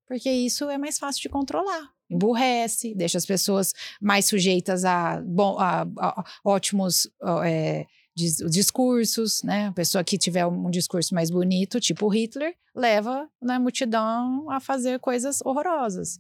[0.08, 1.90] Porque isso é mais fácil de controlar.
[2.12, 7.10] Emburrece, deixa as pessoas mais sujeitas a, bom, a, a ótimos
[7.44, 9.68] é, discursos, né?
[9.68, 15.00] A pessoa que tiver um discurso mais bonito, tipo Hitler, leva na multidão a fazer
[15.00, 16.20] coisas horrorosas.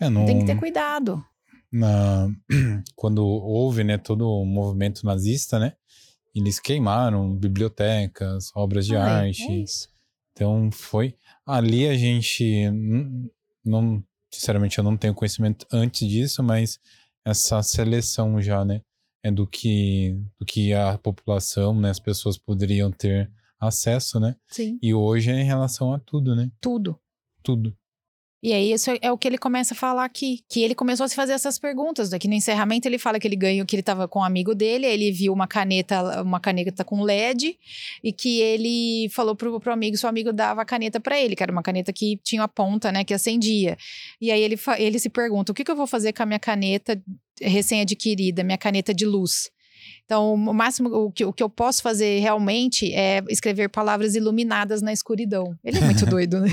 [0.00, 1.24] É, no, Tem que ter cuidado.
[1.70, 2.28] Na,
[2.94, 5.74] quando houve, né, todo o movimento nazista, né?
[6.34, 9.42] Eles queimaram bibliotecas, obras de Ai, arte.
[9.42, 9.64] É
[10.32, 12.70] então foi ali a gente
[13.64, 16.80] não, sinceramente eu não tenho conhecimento antes disso, mas
[17.24, 18.80] essa seleção já, né?
[19.22, 23.30] É do que do que a população, né, as pessoas poderiam ter
[23.60, 24.34] acesso, né?
[24.48, 24.78] Sim.
[24.82, 26.50] E hoje é em relação a tudo, né?
[26.60, 26.98] Tudo.
[27.42, 27.76] Tudo.
[28.44, 30.40] E aí, isso é o que ele começa a falar aqui.
[30.48, 32.12] Que ele começou a se fazer essas perguntas.
[32.12, 34.84] Aqui no encerramento, ele fala que ele ganhou, que ele estava com um amigo dele,
[34.84, 37.56] ele viu uma caneta, uma caneta com LED,
[38.02, 41.42] e que ele falou pro, pro amigo, seu amigo dava a caneta para ele, que
[41.44, 43.76] era uma caneta que tinha a ponta, né, que acendia.
[44.20, 46.40] E aí ele, ele se pergunta: o que, que eu vou fazer com a minha
[46.40, 47.00] caneta
[47.40, 49.50] recém-adquirida, minha caneta de luz?
[50.04, 54.82] Então, o máximo, o que, o que eu posso fazer realmente é escrever palavras iluminadas
[54.82, 55.56] na escuridão.
[55.64, 56.48] Ele é muito doido, né?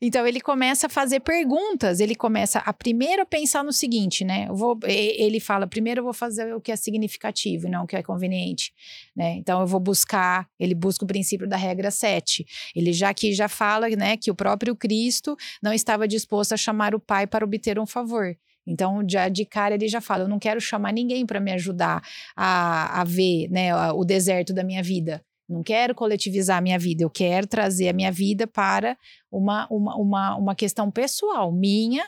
[0.00, 4.46] então ele começa a fazer perguntas, ele começa a primeiro pensar no seguinte, né?
[4.48, 7.86] Eu vou, ele fala, primeiro eu vou fazer o que é significativo e não o
[7.86, 8.72] que é conveniente,
[9.14, 9.32] né?
[9.36, 12.44] Então eu vou buscar, ele busca o princípio da regra 7.
[12.74, 16.94] Ele já aqui já fala, né, que o próprio Cristo não estava disposto a chamar
[16.94, 18.36] o Pai para obter um favor.
[18.66, 22.02] Então, já de cara, ele já fala: eu não quero chamar ninguém para me ajudar
[22.36, 25.24] a, a ver né, o deserto da minha vida.
[25.48, 28.96] Não quero coletivizar a minha vida, eu quero trazer a minha vida para
[29.30, 32.02] uma, uma, uma, uma questão pessoal minha,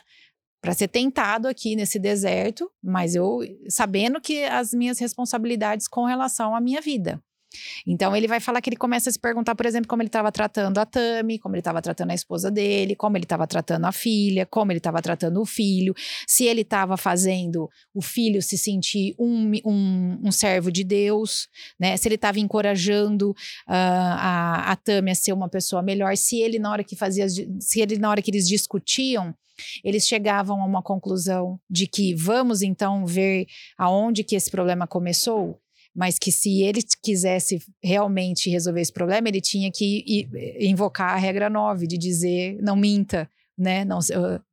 [0.59, 3.39] para ser tentado aqui nesse deserto, mas eu
[3.69, 7.21] sabendo que as minhas responsabilidades com relação à minha vida.
[7.85, 10.31] Então ele vai falar que ele começa a se perguntar, por exemplo, como ele estava
[10.31, 13.91] tratando a Tami, como ele estava tratando a esposa dele, como ele estava tratando a
[13.91, 15.93] filha, como ele estava tratando o filho,
[16.27, 21.47] se ele estava fazendo o filho se sentir um, um, um servo de Deus,
[21.79, 21.95] né?
[21.97, 23.35] Se ele estava encorajando uh,
[23.67, 27.81] a, a Tami a ser uma pessoa melhor, se ele na hora que fazia, se
[27.81, 29.33] ele na hora que eles discutiam
[29.83, 35.59] eles chegavam a uma conclusão de que vamos então ver aonde que esse problema começou
[35.97, 40.29] mas que se ele quisesse realmente resolver esse problema, ele tinha que
[40.59, 43.27] invocar a regra 9, de dizer não minta,
[43.57, 43.83] né?
[43.83, 43.99] Não,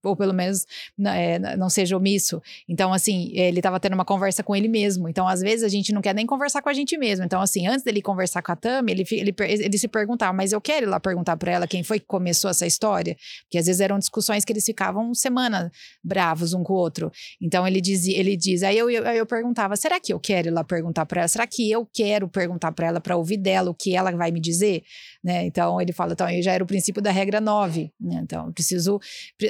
[0.02, 0.66] ou pelo menos
[0.98, 2.40] é, não seja omisso.
[2.68, 5.08] Então, assim, ele estava tendo uma conversa com ele mesmo.
[5.08, 7.24] Então, às vezes, a gente não quer nem conversar com a gente mesmo.
[7.24, 10.60] Então, assim, antes dele conversar com a Tami, ele, ele, ele se perguntava, mas eu
[10.60, 13.16] quero ir lá perguntar para ela quem foi que começou essa história?
[13.42, 15.70] Porque às vezes eram discussões que eles ficavam semana
[16.02, 17.12] bravos um com o outro.
[17.40, 20.50] Então, ele dizia, ele diz, aí eu, eu, eu perguntava, será que eu quero ir
[20.50, 21.28] lá perguntar para ela?
[21.28, 24.40] Será que eu quero perguntar para ela para ouvir dela o que ela vai me
[24.40, 24.82] dizer?
[25.22, 25.44] Né?
[25.44, 27.92] Então, ele fala, então, eu já era o princípio da regra 9.
[28.00, 28.20] Né?
[28.22, 28.93] Então, eu preciso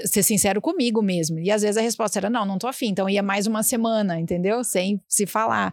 [0.07, 1.39] ser sincero comigo mesmo.
[1.39, 2.89] E às vezes a resposta era: não, não tô afim.
[2.89, 4.63] Então ia mais uma semana, entendeu?
[4.65, 5.73] Sem se falar.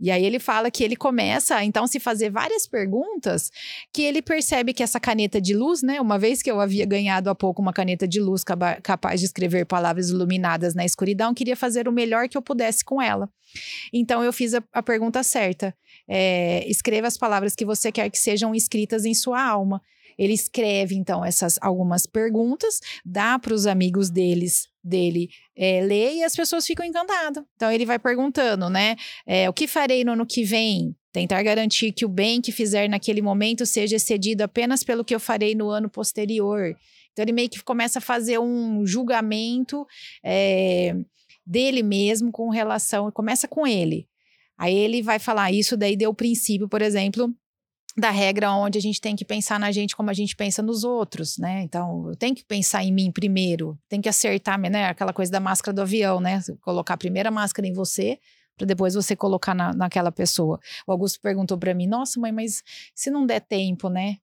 [0.00, 3.50] E aí ele fala que ele começa então se fazer várias perguntas
[3.92, 6.00] que ele percebe que essa caneta de luz, né?
[6.00, 9.64] Uma vez que eu havia ganhado há pouco uma caneta de luz capaz de escrever
[9.66, 13.28] palavras iluminadas na escuridão, queria fazer o melhor que eu pudesse com ela.
[13.92, 15.74] Então eu fiz a, a pergunta certa.
[16.06, 19.82] É, escreva as palavras que você quer que sejam escritas em sua alma.
[20.18, 26.24] Ele escreve, então, essas algumas perguntas, dá para os amigos deles dele é, ler e
[26.24, 27.44] as pessoas ficam encantadas.
[27.54, 28.96] Então ele vai perguntando, né?
[29.26, 30.96] É, o que farei no ano que vem?
[31.12, 35.20] Tentar garantir que o bem que fizer naquele momento seja excedido apenas pelo que eu
[35.20, 36.74] farei no ano posterior.
[37.12, 39.86] Então ele meio que começa a fazer um julgamento
[40.24, 40.94] é,
[41.44, 44.08] dele mesmo com relação, começa com ele.
[44.56, 47.32] Aí ele vai falar isso, daí deu o princípio, por exemplo,
[47.98, 50.84] da regra onde a gente tem que pensar na gente como a gente pensa nos
[50.84, 51.62] outros, né?
[51.62, 54.86] Então, eu tenho que pensar em mim primeiro, tem que acertar, né?
[54.86, 56.40] Aquela coisa da máscara do avião, né?
[56.60, 58.20] Colocar a primeira máscara em você,
[58.56, 60.60] para depois você colocar na, naquela pessoa.
[60.86, 62.62] O Augusto perguntou para mim: Nossa, mãe, mas
[62.94, 64.18] se não der tempo, né?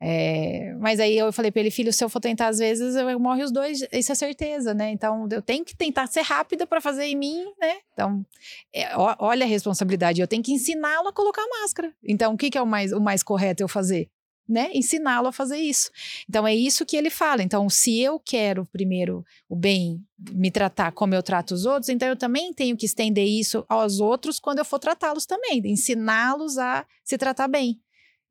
[0.00, 3.18] É, mas aí eu falei para ele, filho, se eu for tentar às vezes, eu,
[3.18, 4.90] morre os dois, isso é certeza, né?
[4.90, 7.76] Então eu tenho que tentar ser rápida para fazer em mim, né?
[7.92, 8.24] Então,
[8.72, 11.92] é, ó, olha a responsabilidade, eu tenho que ensiná-lo a colocar máscara.
[12.02, 14.10] Então, o que, que é o mais, o mais correto eu fazer?
[14.46, 14.68] Né?
[14.74, 15.90] Ensiná-lo a fazer isso.
[16.28, 17.42] Então é isso que ele fala.
[17.42, 22.06] Então, se eu quero primeiro o bem, me tratar como eu trato os outros, então
[22.06, 26.84] eu também tenho que estender isso aos outros quando eu for tratá-los também, ensiná-los a
[27.02, 27.80] se tratar bem.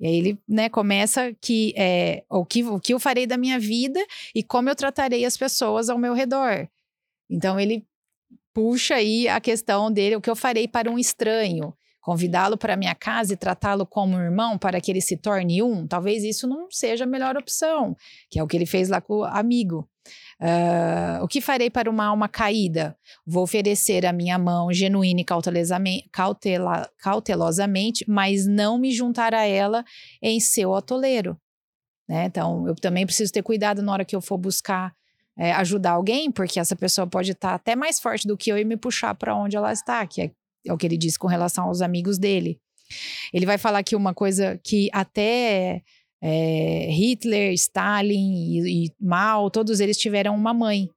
[0.04, 3.58] E aí ele né, começa que é, o, que o que eu farei da minha
[3.58, 6.68] vida e como eu tratarei as pessoas ao meu redor.
[7.30, 7.88] Então ele
[8.54, 12.94] puxa aí a questão dele, o que eu farei para um estranho, convidá-lo para minha
[12.94, 16.70] casa e tratá-lo como um irmão para que ele se torne um, talvez isso não
[16.70, 17.96] seja a melhor opção,
[18.30, 19.89] que é o que ele fez lá com o amigo.
[20.41, 22.98] Uh, o que farei para uma alma caída?
[23.26, 29.84] Vou oferecer a minha mão genuína e cautela, cautelosamente, mas não me juntar a ela
[30.22, 31.38] em seu atoleiro.
[32.08, 32.26] Né?
[32.26, 34.93] Então, eu também preciso ter cuidado na hora que eu for buscar
[35.38, 38.63] é, ajudar alguém, porque essa pessoa pode estar até mais forte do que eu e
[38.63, 40.32] me puxar para onde ela está, que é,
[40.65, 42.60] é o que ele disse com relação aos amigos dele.
[43.34, 45.82] Ele vai falar que uma coisa que até
[46.26, 50.90] é, Hitler, Stalin e, e, Mao, todos eles tiveram uma mãe.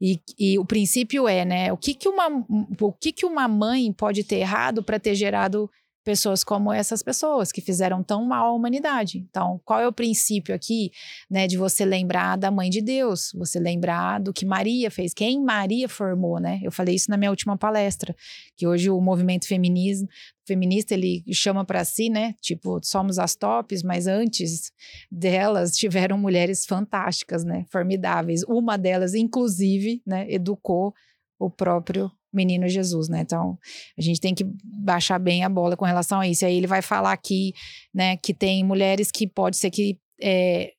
[0.00, 1.72] E, e, o princípio é, né?
[1.72, 2.44] O que, que, uma,
[2.80, 5.70] o que, que uma mãe pode ter errado para ter gerado
[6.04, 9.24] pessoas como essas pessoas que fizeram tão mal à humanidade.
[9.30, 10.92] Então, qual é o princípio aqui,
[11.30, 15.42] né, de você lembrar da mãe de Deus, você lembrar do que Maria fez, quem
[15.42, 16.60] Maria formou, né?
[16.62, 18.14] Eu falei isso na minha última palestra,
[18.56, 20.06] que hoje o movimento feminismo
[20.46, 22.34] feminista ele chama para si, né?
[22.40, 24.72] Tipo, somos as tops, mas antes
[25.10, 27.64] delas tiveram mulheres fantásticas, né?
[27.70, 28.42] Formidáveis.
[28.44, 30.94] Uma delas, inclusive, né, educou
[31.38, 33.20] o próprio menino Jesus, né?
[33.20, 33.58] Então,
[33.96, 36.44] a gente tem que baixar bem a bola com relação a isso.
[36.44, 37.52] Aí ele vai falar aqui,
[37.92, 40.72] né, que tem mulheres que pode ser que é,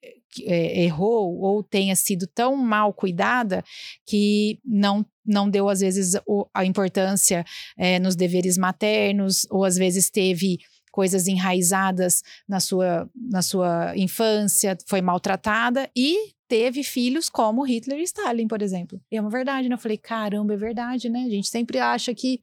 [0.44, 3.64] é, errou ou tenha sido tão mal cuidada
[4.06, 6.14] que não não deu às vezes
[6.54, 7.44] a importância
[7.76, 10.60] é, nos deveres maternos ou às vezes teve
[10.96, 18.04] coisas enraizadas na sua, na sua infância, foi maltratada e teve filhos como Hitler e
[18.04, 19.02] Stalin, por exemplo.
[19.12, 19.76] E é uma verdade, né?
[19.76, 21.26] Eu falei, caramba, é verdade, né?
[21.26, 22.40] A gente sempre acha que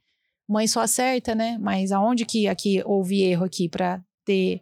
[0.47, 1.57] mãe só acerta, né?
[1.59, 4.61] Mas aonde que aqui houve erro aqui para ter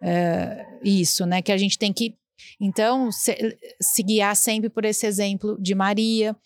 [0.00, 1.42] uh, isso, né?
[1.42, 2.16] Que a gente tem que
[2.60, 6.36] então, se, se, guiar sempre por esse exemplo de Maria.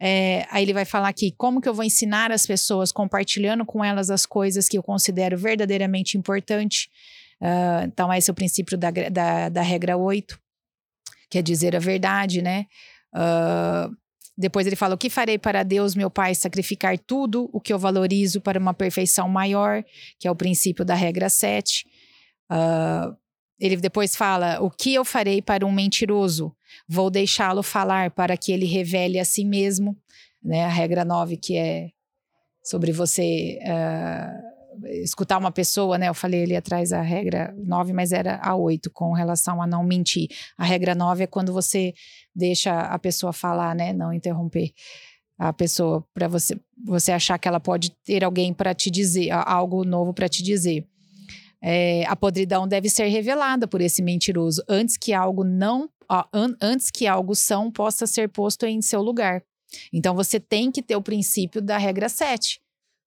[0.00, 3.84] É, aí ele vai falar aqui como que eu vou ensinar as pessoas compartilhando com
[3.84, 6.88] elas as coisas que eu considero verdadeiramente importantes
[7.42, 10.38] Uh, então, esse é o princípio da, da, da regra 8,
[11.28, 12.66] que é dizer a verdade, né?
[13.12, 13.92] Uh,
[14.38, 17.80] depois ele fala: O que farei para Deus, meu Pai, sacrificar tudo o que eu
[17.80, 19.82] valorizo para uma perfeição maior,
[20.20, 21.84] que é o princípio da regra 7.
[22.48, 23.16] Uh,
[23.62, 26.52] ele depois fala: O que eu farei para um mentiroso?
[26.88, 29.96] Vou deixá-lo falar para que ele revele a si mesmo.
[30.42, 30.64] Né?
[30.64, 31.90] A regra 9, que é
[32.64, 33.60] sobre você.
[33.62, 34.52] Uh,
[35.02, 36.08] escutar uma pessoa, né?
[36.08, 39.84] Eu falei ali atrás a regra 9, mas era a 8 com relação a não
[39.84, 40.28] mentir.
[40.56, 41.94] A regra 9 é quando você
[42.34, 43.92] deixa a pessoa falar, né?
[43.92, 44.72] Não interromper
[45.38, 49.84] a pessoa para você você achar que ela pode ter alguém para te dizer algo
[49.84, 50.84] novo para te dizer.
[51.62, 56.54] É, a podridão deve ser revelada por esse mentiroso antes que algo não ó, an,
[56.60, 59.42] antes que algo são possa ser posto em seu lugar.
[59.92, 62.60] Então você tem que ter o princípio da regra 7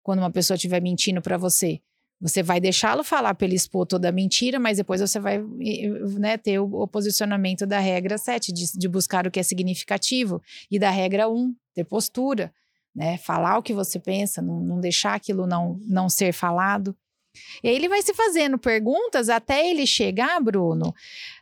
[0.02, 1.80] quando uma pessoa estiver mentindo para você.
[2.20, 6.38] Você vai deixá-lo falar para ele expor toda a mentira, mas depois você vai né,
[6.38, 10.40] ter o, posicionamento da regra 7, de, de, buscar o que é significativo,
[10.70, 12.52] e da regra 1, ter postura,
[12.94, 13.18] né?
[13.18, 16.96] Falar o que você pensa, não, não deixar aquilo não, não ser falado.
[17.62, 20.94] E aí ele vai se fazendo perguntas até ele chegar, Bruno,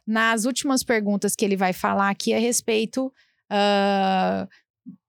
[0.07, 3.07] nas últimas perguntas que ele vai falar aqui a respeito
[3.51, 4.49] uh,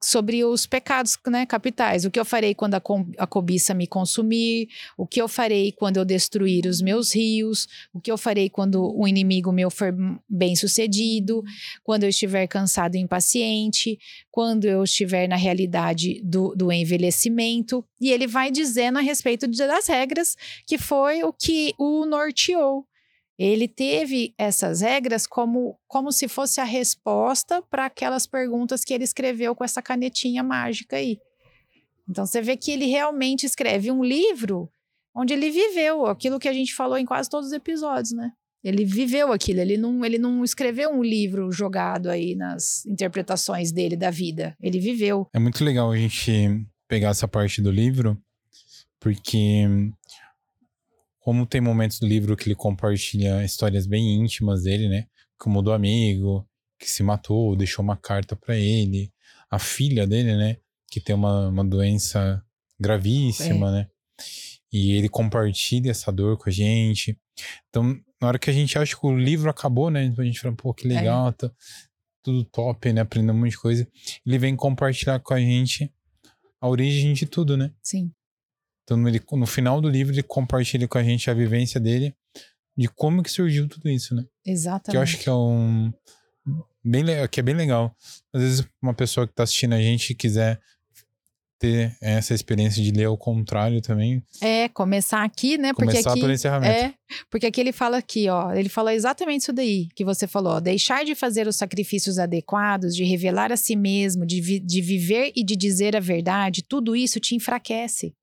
[0.03, 2.03] sobre os pecados né, capitais.
[2.03, 2.81] O que eu farei quando a,
[3.17, 4.67] a, cobiça me consumir?
[4.97, 7.67] O que eu farei quando eu destruir os meus rios?
[7.93, 9.95] O que eu farei quando o inimigo meu for
[10.29, 11.41] bem sucedido?
[11.83, 13.97] Quando eu estiver cansado e impaciente?
[14.29, 17.83] Quando eu estiver na realidade do, do envelhecimento?
[18.01, 20.35] E ele vai dizendo a respeito das regras,
[20.67, 22.85] que foi o que o norteou.
[23.37, 29.03] Ele teve essas regras como, como se fosse a resposta para aquelas perguntas que ele
[29.03, 31.19] escreveu com essa canetinha mágica aí.
[32.07, 34.69] Então você vê que ele realmente escreve um livro
[35.15, 38.31] onde ele viveu aquilo que a gente falou em quase todos os episódios, né?
[38.63, 43.97] Ele viveu aquilo, ele não, ele não escreveu um livro jogado aí nas interpretações dele
[43.97, 44.55] da vida.
[44.61, 45.27] Ele viveu.
[45.33, 48.17] É muito legal a gente pegar essa parte do livro,
[49.01, 49.65] porque
[51.23, 55.07] como tem momentos do livro que ele compartilha histórias bem íntimas dele, né?
[55.37, 56.45] Como do amigo
[56.77, 59.09] que se matou, deixou uma carta para ele,
[59.49, 60.57] a filha dele, né?
[60.91, 62.43] Que tem uma, uma doença
[62.77, 63.71] gravíssima, é.
[63.71, 63.87] né?
[64.69, 67.17] E ele compartilha essa dor com a gente.
[67.69, 70.13] Então, na hora que a gente acha que o livro acabou, né?
[70.17, 71.31] A gente fala, pô, que legal, é.
[71.31, 71.49] tá
[72.21, 72.99] tudo top, né?
[72.99, 73.87] Aprendendo um monte de coisa.
[74.25, 75.89] Ele vem compartilhar com a gente
[76.59, 77.71] a origem de tudo, né?
[77.81, 78.11] Sim.
[78.83, 82.13] Então, ele, no final do livro, ele compartilha com a gente a vivência dele
[82.77, 84.25] de como que surgiu tudo isso, né?
[84.45, 84.91] Exatamente.
[84.91, 85.93] Que eu acho que é um.
[86.83, 87.95] Bem, que é bem legal.
[88.33, 90.59] Às vezes, uma pessoa que está assistindo a gente quiser
[91.63, 94.21] ter essa experiência de ler ao contrário também.
[94.41, 95.73] É, começar aqui, né?
[95.73, 96.73] Começar porque aqui, pelo encerramento.
[96.73, 96.93] É,
[97.29, 100.59] porque aqui ele fala aqui, ó, ele fala exatamente isso daí que você falou, ó,
[100.59, 105.31] deixar de fazer os sacrifícios adequados, de revelar a si mesmo, de, vi, de viver
[105.33, 108.13] e de dizer a verdade, tudo isso te enfraquece.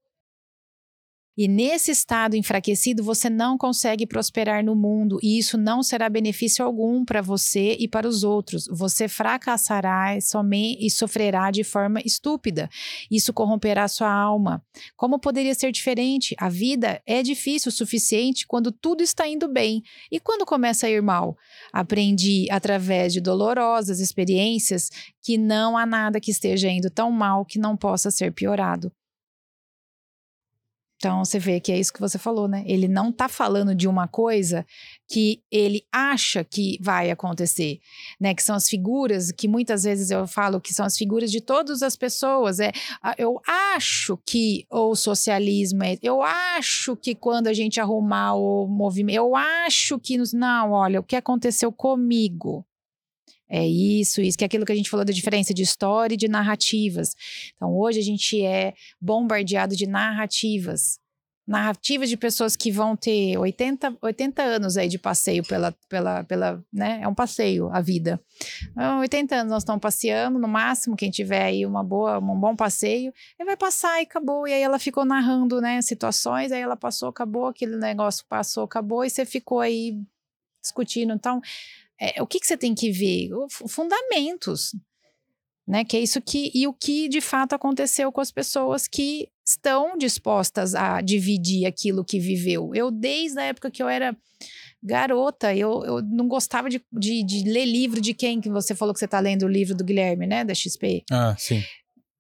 [1.37, 6.65] E nesse estado enfraquecido, você não consegue prosperar no mundo, e isso não será benefício
[6.65, 8.67] algum para você e para os outros.
[8.71, 12.69] Você fracassará e sofrerá de forma estúpida.
[13.11, 14.63] Isso corromperá sua alma.
[14.97, 16.35] Como poderia ser diferente?
[16.39, 19.83] A vida é difícil o suficiente quando tudo está indo bem.
[20.11, 21.37] E quando começa a ir mal?
[21.73, 24.91] Aprendi através de dolorosas experiências
[25.23, 28.93] que não há nada que esteja indo tão mal que não possa ser piorado.
[31.01, 32.63] Então você vê que é isso que você falou, né?
[32.67, 34.67] Ele não está falando de uma coisa
[35.11, 37.81] que ele acha que vai acontecer,
[38.21, 38.35] né?
[38.35, 41.83] Que são as figuras que muitas vezes eu falo que são as figuras de todas
[41.83, 42.61] as pessoas.
[42.61, 42.71] É,
[43.17, 49.17] eu acho que o socialismo é, eu acho que quando a gente arrumar o movimento,
[49.17, 52.63] eu acho que não, olha, o que aconteceu comigo
[53.51, 56.17] é isso, isso, que é aquilo que a gente falou da diferença de história e
[56.17, 57.17] de narrativas.
[57.57, 61.01] Então, hoje a gente é bombardeado de narrativas.
[61.45, 66.65] Narrativas de pessoas que vão ter 80, 80 anos aí de passeio pela, pela, pela,
[66.73, 67.01] né?
[67.03, 68.21] É um passeio a vida.
[68.71, 72.55] Então, 80 anos nós estamos passeando, no máximo, quem tiver aí uma boa, um bom
[72.55, 74.47] passeio, ele vai passar e acabou.
[74.47, 79.05] E aí ela ficou narrando, né, situações, aí ela passou, acabou, aquele negócio passou, acabou,
[79.05, 79.99] e você ficou aí
[80.63, 81.13] discutindo.
[81.13, 81.41] Então,
[82.01, 83.29] é, o que, que você tem que ver?
[83.69, 84.75] Fundamentos.
[85.69, 85.85] Né?
[85.85, 86.51] Que é isso que.
[86.55, 92.05] E o que de fato aconteceu com as pessoas que estão dispostas a dividir aquilo
[92.05, 92.75] que viveu.
[92.75, 94.17] Eu, desde a época que eu era
[94.83, 98.95] garota, eu, eu não gostava de, de, de ler livro de quem que você falou
[98.95, 100.45] que você está lendo o livro do Guilherme, né?
[100.45, 101.05] Da XP.
[101.11, 101.63] Ah, sim.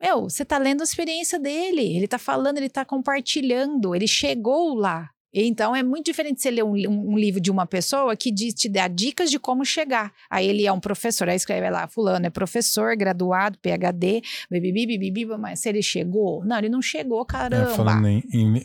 [0.00, 1.96] Meu, você está lendo a experiência dele.
[1.96, 5.10] Ele está falando, ele está compartilhando, ele chegou lá.
[5.32, 8.52] Então é muito diferente você ler um, um, um, livro de uma pessoa que diz,
[8.52, 10.12] te dá dicas de como chegar.
[10.28, 15.26] Aí ele é um professor, aí escreve lá, fulano é professor, graduado, PhD, bibibi, bibibi,
[15.38, 16.44] mas se ele chegou?
[16.44, 17.70] Não, ele não chegou, caramba.
[17.70, 18.56] É, falando em, em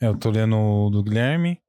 [0.00, 1.60] é, eu tô lendo o do Guilherme,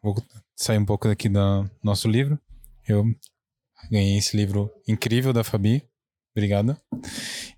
[0.00, 0.14] vou
[0.54, 2.38] sair um pouco daqui do nosso livro.
[2.86, 3.04] Eu
[3.90, 5.82] ganhei esse livro incrível da Fabi,
[6.38, 6.76] Obrigado.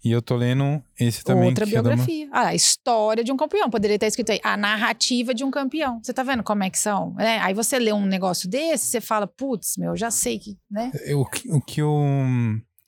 [0.02, 1.48] E eu tô lendo esse também.
[1.48, 2.26] Outra biografia.
[2.26, 2.36] Uma...
[2.36, 3.68] Ah, a história de um campeão.
[3.68, 6.00] Poderia estar escrito aí, a narrativa de um campeão.
[6.02, 7.12] Você tá vendo como é que são?
[7.14, 7.38] Né?
[7.40, 10.90] Aí você lê um negócio desse, você fala, putz, meu, já sei que, né?
[11.14, 12.00] O, o que eu,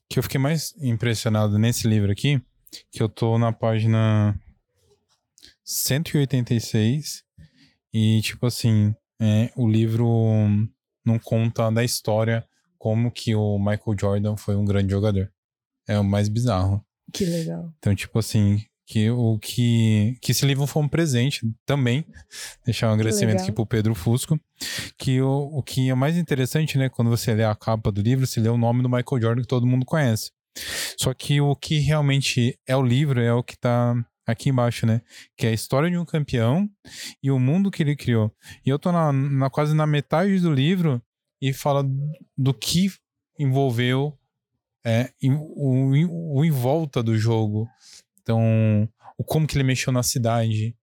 [0.08, 2.40] que eu fiquei mais impressionado nesse livro aqui,
[2.90, 4.34] que eu tô na página
[5.62, 7.22] 186,
[7.92, 10.08] e tipo assim, é, o livro
[11.04, 12.46] não conta da história
[12.78, 15.30] como que o Michael Jordan foi um grande jogador.
[15.92, 16.84] É o mais bizarro.
[17.12, 17.72] Que legal.
[17.78, 22.04] Então, tipo assim, que o que que esse livro foi um presente também
[22.64, 24.38] deixar um agradecimento aqui pro Pedro Fusco
[24.98, 28.26] que o, o que é mais interessante né quando você lê a capa do livro
[28.26, 30.30] você lê o nome do Michael Jordan que todo mundo conhece
[30.98, 33.94] só que o que realmente é o livro é o que tá
[34.26, 35.00] aqui embaixo né
[35.36, 36.68] que é a história de um campeão
[37.22, 38.30] e o mundo que ele criou
[38.66, 41.00] e eu tô na, na quase na metade do livro
[41.40, 41.82] e fala
[42.36, 42.90] do que
[43.38, 44.18] envolveu
[44.84, 47.68] é, o, o em volta do jogo.
[48.22, 50.76] Então, o como que ele mexeu na cidade,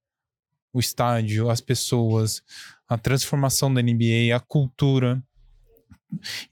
[0.74, 2.42] o estádio, as pessoas,
[2.88, 5.22] a transformação da NBA, a cultura.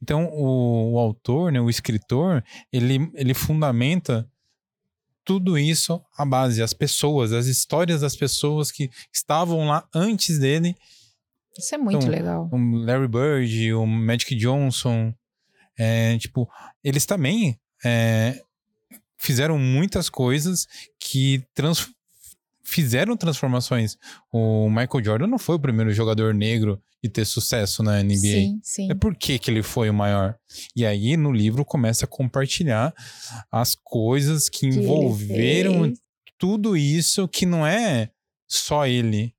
[0.02, 4.30] Então, o, o autor, né, o escritor, ele, ele fundamenta
[5.24, 10.76] tudo isso à base, as pessoas, as histórias das pessoas que estavam lá antes dele.
[11.58, 12.50] Isso é muito então, legal.
[12.52, 15.14] O Larry Bird, o Magic Johnson,
[15.78, 16.50] é, tipo,
[16.84, 18.42] eles também é,
[19.18, 20.68] fizeram muitas coisas
[21.00, 21.90] que trans,
[22.64, 23.98] fizeram transformações.
[24.32, 28.18] O Michael Jordan não foi o primeiro jogador negro de ter sucesso na NBA.
[28.18, 28.92] Sim, sim.
[28.92, 30.36] É por que, que ele foi o maior.
[30.76, 32.94] E aí, no livro, começa a compartilhar
[33.52, 35.94] as coisas que, que envolveram
[36.38, 38.10] tudo isso que não é
[38.48, 39.34] só ele.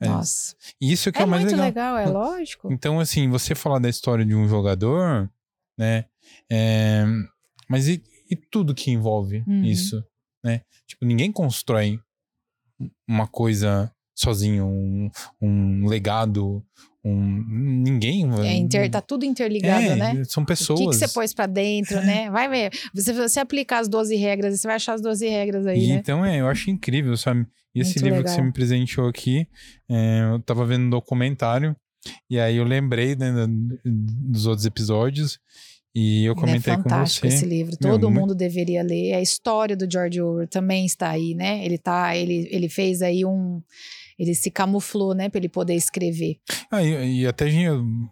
[0.00, 0.08] É.
[0.08, 0.54] Nossa.
[0.80, 1.94] Isso que é, é mais muito legal.
[1.94, 2.72] legal, é lógico.
[2.72, 5.30] Então, assim, você falar da história de um jogador
[5.78, 6.04] né?
[6.50, 7.04] É,
[7.68, 9.64] mas e, e, tudo que envolve uhum.
[9.64, 10.02] isso,
[10.44, 10.62] né?
[10.86, 11.98] Tipo, ninguém constrói
[13.08, 15.10] uma coisa sozinho, um,
[15.40, 16.64] um legado,
[17.04, 18.26] um, ninguém.
[18.42, 20.24] É, inter, tá tudo interligado, é, né?
[20.24, 20.80] São pessoas.
[20.80, 22.04] O que, que você pôs pra dentro, é.
[22.04, 22.30] né?
[22.32, 22.70] Vai ver.
[22.94, 25.84] Você, você aplicar as 12 regras, você vai achar as 12 regras aí.
[25.84, 25.94] E, né?
[25.96, 27.46] Então, é, eu acho incrível, sabe?
[27.74, 28.34] E esse Muito livro legal.
[28.34, 29.46] que você me presenteou aqui,
[29.88, 31.76] é, eu tava vendo um documentário
[32.28, 33.32] e aí eu lembrei né,
[33.84, 35.38] dos outros episódios
[35.94, 37.36] e eu comentei é fantástico com você.
[37.36, 37.76] esse livro.
[37.78, 38.34] Todo Meu, mundo muito...
[38.34, 39.14] deveria ler.
[39.14, 41.64] A história do George Orwell também está aí, né?
[41.64, 43.62] Ele tá, ele, ele fez aí um
[44.18, 46.38] ele se camuflou, né, para ele poder escrever.
[46.70, 47.46] Ah, e, e até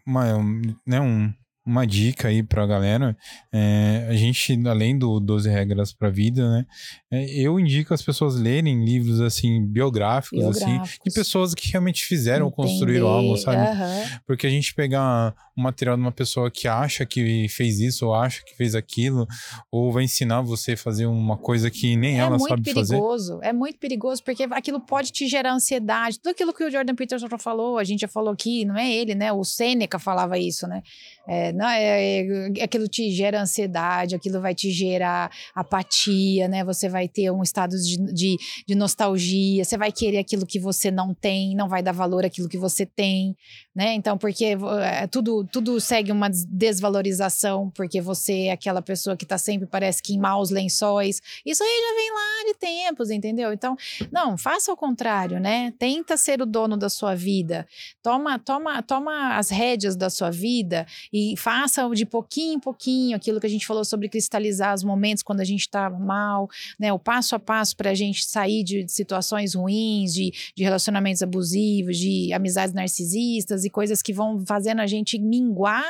[0.06, 0.38] uma,
[0.86, 1.32] né, um,
[1.66, 3.16] uma dica aí pra galera.
[3.52, 6.66] É, a gente, além do 12 Regras pra Vida, né?
[7.10, 10.82] É, eu indico as pessoas lerem livros, assim, biográficos, biográficos.
[10.82, 12.56] assim, de pessoas que realmente fizeram, Entender.
[12.56, 13.56] construíram algo, sabe?
[13.58, 14.18] Uhum.
[14.26, 18.14] Porque a gente pegar um material de uma pessoa que acha que fez isso, ou
[18.14, 19.26] acha que fez aquilo,
[19.70, 22.96] ou vai ensinar você a fazer uma coisa que nem é ela sabe fazer.
[22.96, 26.18] É muito perigoso, é muito perigoso, porque aquilo pode te gerar ansiedade.
[26.20, 29.14] Tudo aquilo que o Jordan Peterson falou, a gente já falou aqui, não é ele,
[29.14, 29.32] né?
[29.32, 30.82] O Sêneca falava isso, né?
[31.26, 36.64] É, não, é, é, aquilo te gera ansiedade, aquilo vai te gerar apatia, né?
[36.64, 38.36] Você vai ter um estado de, de,
[38.66, 42.48] de nostalgia, você vai querer aquilo que você não tem, não vai dar valor àquilo
[42.48, 43.36] que você tem,
[43.74, 43.94] né?
[43.94, 49.38] Então, porque é, tudo, tudo segue uma desvalorização, porque você é aquela pessoa que tá
[49.38, 51.20] sempre, parece que em maus lençóis.
[51.44, 53.52] Isso aí já vem lá de tempos, entendeu?
[53.52, 53.76] Então,
[54.12, 55.72] não, faça o contrário, né?
[55.78, 57.66] Tenta ser o dono da sua vida.
[58.02, 63.38] Toma, toma, toma as rédeas da sua vida e faça de pouquinho em pouquinho aquilo
[63.38, 66.48] que a gente falou sobre cristalizar os momentos quando a gente está mal,
[66.80, 66.90] né?
[66.90, 71.98] O passo a passo para a gente sair de situações ruins, de, de relacionamentos abusivos,
[71.98, 75.84] de amizades narcisistas e coisas que vão fazendo a gente minguar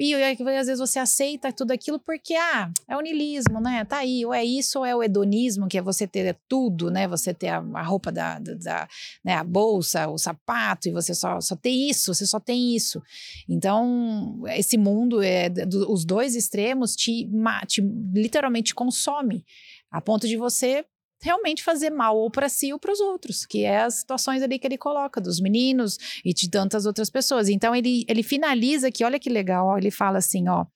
[0.00, 3.84] e às vezes você aceita tudo aquilo porque, ah, é o nilismo, né?
[3.84, 7.06] Tá aí, ou é isso ou é o hedonismo, que é você ter tudo, né?
[7.06, 8.88] Você ter a, a roupa da, da, da,
[9.22, 9.34] né?
[9.34, 13.02] a bolsa, o sapato, e você só, só tem isso, você só tem isso.
[13.46, 17.28] Então, esse mundo, é, do, os dois extremos, te,
[17.66, 17.82] te
[18.14, 19.44] literalmente consome,
[19.90, 20.84] a ponto de você
[21.22, 24.58] realmente fazer mal ou para si ou para os outros, que é as situações ali
[24.58, 27.48] que ele coloca dos meninos e de tantas outras pessoas.
[27.48, 30.66] Então ele, ele finaliza aqui, olha que legal, ó, ele fala assim, ó,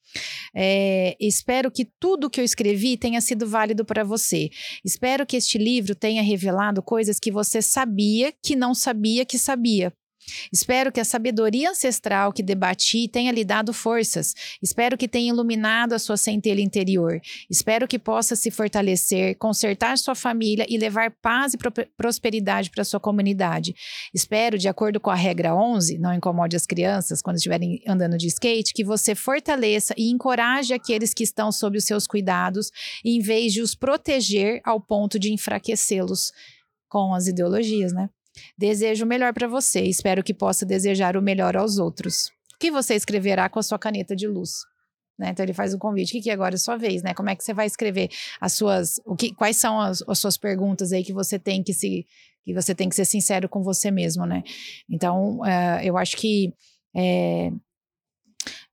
[0.54, 4.50] é, espero que tudo que eu escrevi tenha sido válido para você.
[4.84, 9.92] Espero que este livro tenha revelado coisas que você sabia que não sabia que sabia.
[10.52, 14.34] Espero que a sabedoria ancestral que debati tenha lhe dado forças.
[14.62, 17.20] Espero que tenha iluminado a sua centelha interior.
[17.50, 22.84] Espero que possa se fortalecer, consertar sua família e levar paz e pro prosperidade para
[22.84, 23.74] sua comunidade.
[24.12, 28.26] Espero, de acordo com a regra 11, não incomode as crianças quando estiverem andando de
[28.28, 32.70] skate, que você fortaleça e encoraje aqueles que estão sob os seus cuidados,
[33.04, 36.32] em vez de os proteger ao ponto de enfraquecê-los
[36.88, 38.08] com as ideologias, né?
[38.56, 39.82] Desejo o melhor para você.
[39.82, 42.26] Espero que possa desejar o melhor aos outros.
[42.54, 44.50] O que você escreverá com a sua caneta de luz?
[45.18, 45.30] Né?
[45.30, 46.10] Então ele faz um convite.
[46.10, 47.14] O que, que agora é sua vez, né?
[47.14, 48.10] Como é que você vai escrever
[48.40, 49.00] as suas.
[49.04, 52.06] O que, quais são as, as suas perguntas aí que você tem que se.
[52.44, 54.42] que você tem que ser sincero com você mesmo, né?
[54.88, 56.52] Então, uh, eu acho que
[56.96, 57.50] é,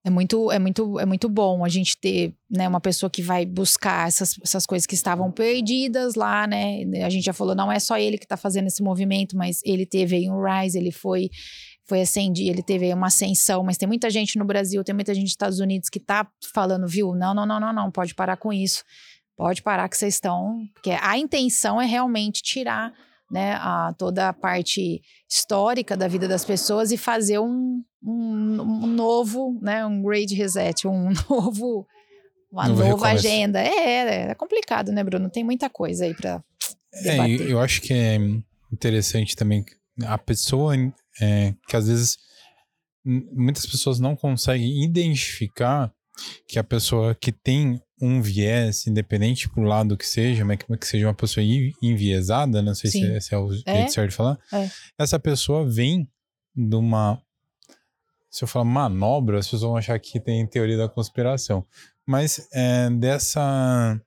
[0.03, 3.45] é muito, é muito, é muito bom a gente ter, né, uma pessoa que vai
[3.45, 6.83] buscar essas, essas coisas que estavam perdidas lá, né?
[7.05, 9.85] A gente já falou, não é só ele que está fazendo esse movimento, mas ele
[9.85, 11.29] teve aí um rise, ele foi
[11.87, 15.23] foi ascendido, ele teve uma ascensão, mas tem muita gente no Brasil, tem muita gente
[15.23, 17.13] nos Estados Unidos que tá falando, viu?
[17.13, 18.83] Não, não, não, não, não, pode parar com isso.
[19.35, 22.93] Pode parar que vocês estão, porque a intenção é realmente tirar
[23.29, 28.87] né, a, toda a parte histórica da vida das pessoas e fazer um, um, um
[28.87, 31.85] novo, né, um great reset, um novo,
[32.51, 33.27] uma novo nova recomeço.
[33.27, 33.61] agenda.
[33.61, 35.29] É, é complicado, né, Bruno?
[35.29, 36.43] Tem muita coisa aí para
[36.93, 38.17] É, eu, eu, acho que é
[38.71, 39.65] interessante também
[40.05, 40.73] a pessoa
[41.21, 42.17] é, que às vezes
[43.03, 45.91] muitas pessoas não conseguem identificar
[46.47, 51.07] que a pessoa que tem um viés, independente pro lado que seja, mas que seja
[51.07, 51.43] uma pessoa
[51.81, 53.87] enviesada, não sei se, se, é o jeito é?
[53.87, 54.69] certo de falar, é.
[54.97, 56.09] essa pessoa vem
[56.55, 57.21] de uma.
[58.31, 61.65] Se eu falar manobra, as pessoas vão achar que tem teoria da conspiração.
[62.05, 64.01] Mas é, dessa.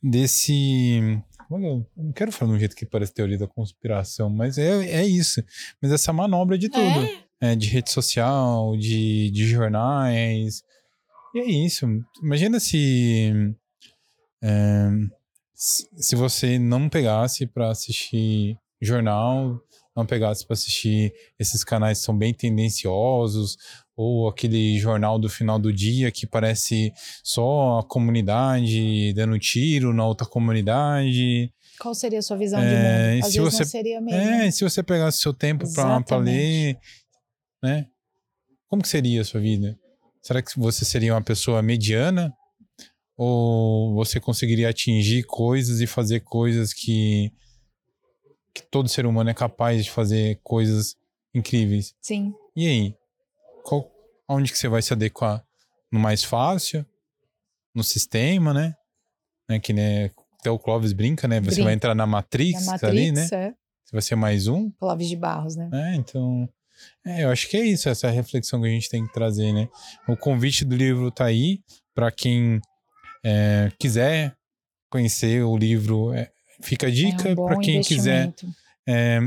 [0.00, 1.20] Desse.
[1.50, 5.04] Eu não quero falar de um jeito que parece teoria da conspiração, mas é, é
[5.04, 5.44] isso.
[5.82, 7.04] Mas essa manobra de tudo.
[7.40, 7.52] É?
[7.52, 10.62] é de rede social, de, de jornais,
[11.34, 11.86] e é isso.
[12.22, 13.54] Imagina se.
[14.42, 14.90] É,
[15.54, 19.60] se você não pegasse para assistir jornal,
[19.94, 23.56] não pegasse para assistir esses canais que são bem tendenciosos,
[23.96, 30.06] ou aquele jornal do final do dia que parece só a comunidade dando tiro na
[30.06, 31.52] outra comunidade.
[31.78, 32.74] Qual seria a sua visão é, de
[33.14, 33.26] mundo?
[33.26, 34.20] Às se você, seria mesmo.
[34.20, 36.78] É, se você pegasse seu tempo para ler,
[37.62, 37.86] né?
[38.68, 39.78] Como que seria a sua vida?
[40.22, 42.32] Será que você seria uma pessoa mediana?
[43.16, 47.30] Ou você conseguiria atingir coisas e fazer coisas que,
[48.54, 50.96] que todo ser humano é capaz de fazer coisas
[51.34, 51.94] incríveis?
[52.00, 52.34] Sim.
[52.54, 52.96] E aí?
[53.64, 53.90] Qual,
[54.28, 55.44] onde que você vai se adequar?
[55.90, 56.84] No mais fácil?
[57.74, 58.74] No sistema, né?
[59.48, 61.40] né que né, até o Clóvis brinca, né?
[61.40, 61.64] Você brinca.
[61.64, 63.28] vai entrar na Matrix, na Matrix ali, né?
[63.32, 63.54] É.
[63.84, 64.70] Você vai ser mais um.
[64.72, 65.70] Clóvis de Barros, né?
[65.72, 66.48] É, então
[67.04, 69.12] é, eu acho que é isso, essa é a reflexão que a gente tem que
[69.12, 69.68] trazer, né?
[70.08, 71.60] O convite do livro tá aí
[71.94, 72.60] para quem
[73.24, 74.36] é, quiser
[74.90, 76.12] conhecer o livro.
[76.12, 76.30] É,
[76.62, 78.32] fica a dica é um para quem quiser
[78.86, 79.20] é,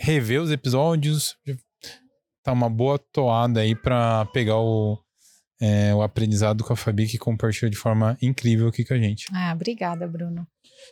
[0.00, 1.36] rever os episódios.
[2.42, 4.98] Tá uma boa toada aí para pegar o,
[5.60, 9.26] é, o aprendizado com a Fabi que compartilhou de forma incrível aqui com a gente.
[9.32, 10.46] Ah, obrigada, Bruno.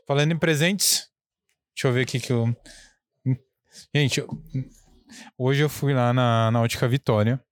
[0.07, 1.11] Falando em presentes,
[1.75, 2.57] deixa eu ver aqui que eu
[3.95, 4.23] Gente,
[5.39, 7.43] hoje eu fui lá na, na Ótica Vitória.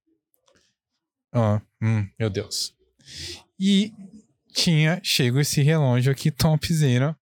[1.33, 2.75] Ó, hum, meu Deus.
[3.59, 3.91] E
[4.51, 7.15] tinha, chego esse relógio aqui, topzera.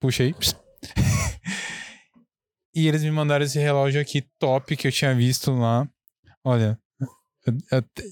[0.00, 0.34] Puxei.
[2.74, 5.88] e eles me mandaram esse relógio aqui top que eu tinha visto lá.
[6.44, 6.78] Olha,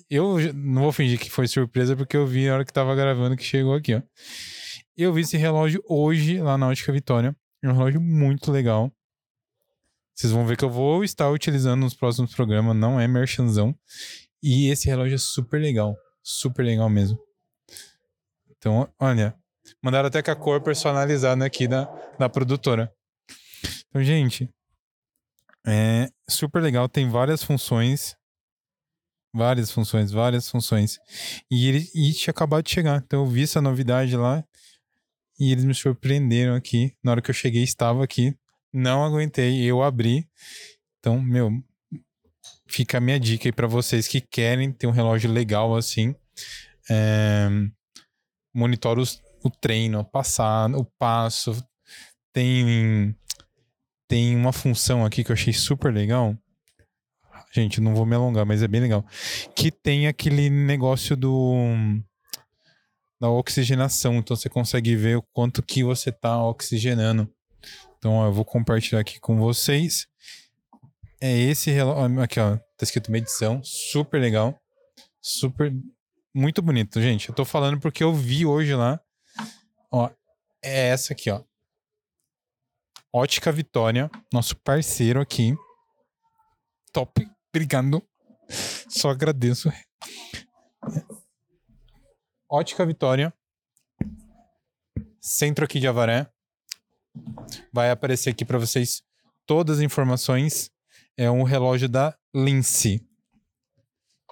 [0.09, 3.37] eu, não vou fingir que foi surpresa porque eu vi na hora que tava gravando
[3.37, 4.03] que chegou aqui, ó.
[4.97, 7.35] Eu vi esse relógio hoje lá na Ótica Vitória.
[7.63, 8.93] É um relógio muito legal.
[10.15, 13.75] Vocês vão ver que eu vou estar utilizando nos próximos programas, não é merchanzão.
[14.43, 15.97] E esse relógio é super legal.
[16.23, 17.19] Super legal mesmo.
[18.61, 19.35] Então, olha,
[19.83, 21.87] mandaram até com a cor personalizada aqui da,
[22.17, 22.93] da produtora.
[23.89, 24.49] Então, gente,
[25.67, 28.17] é super legal, tem várias funções.
[29.35, 30.99] Várias funções, várias funções.
[31.51, 33.03] E ele e tinha acabado de chegar.
[33.05, 34.45] Então eu vi essa novidade lá.
[35.39, 36.95] E eles me surpreenderam aqui.
[37.03, 38.37] Na hora que eu cheguei, estava aqui
[38.73, 40.29] não aguentei, eu abri.
[40.99, 41.51] Então, meu,
[42.69, 46.15] fica a minha dica aí para vocês que querem ter um relógio legal assim.
[46.89, 47.49] É,
[48.55, 51.57] monitora os, o treino, passar, o passo.
[52.33, 53.15] Tem,
[54.09, 56.37] tem uma função aqui que eu achei super legal.
[57.53, 59.05] Gente, não vou me alongar, mas é bem legal.
[59.57, 61.65] Que tem aquele negócio do
[63.21, 64.15] da oxigenação.
[64.17, 67.29] Então você consegue ver o quanto que você está oxigenando.
[67.99, 70.07] Então eu vou compartilhar aqui com vocês.
[71.21, 72.21] é esse relógio.
[72.23, 72.57] Aqui, ó.
[72.57, 73.61] Tá escrito medição.
[73.63, 74.59] Super legal.
[75.21, 75.73] Super.
[76.35, 77.29] Muito bonito, gente.
[77.29, 79.01] Eu tô falando porque eu vi hoje lá.
[79.91, 80.09] Ó,
[80.63, 81.43] é essa aqui, ó.
[83.13, 85.57] Ótica Vitória, nosso parceiro aqui.
[86.93, 87.29] Top.
[87.49, 88.01] Obrigado.
[88.89, 89.73] Só agradeço.
[92.49, 93.35] Ótica Vitória.
[95.21, 96.31] Centro aqui de Avaré.
[97.73, 99.03] Vai aparecer aqui para vocês
[99.45, 100.71] todas as informações.
[101.17, 103.05] É um relógio da Lince.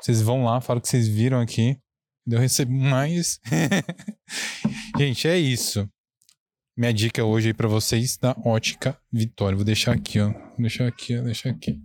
[0.01, 1.81] Vocês vão lá, falam que vocês viram aqui.
[2.31, 3.41] Eu recebo mais.
[4.99, 5.89] Gente, é isso.
[6.77, 9.57] Minha dica hoje aí para vocês da Ótica Vitória.
[9.57, 10.31] Vou deixar aqui, ó.
[10.31, 11.23] Vou deixar aqui, ó.
[11.23, 11.81] Deixar aqui.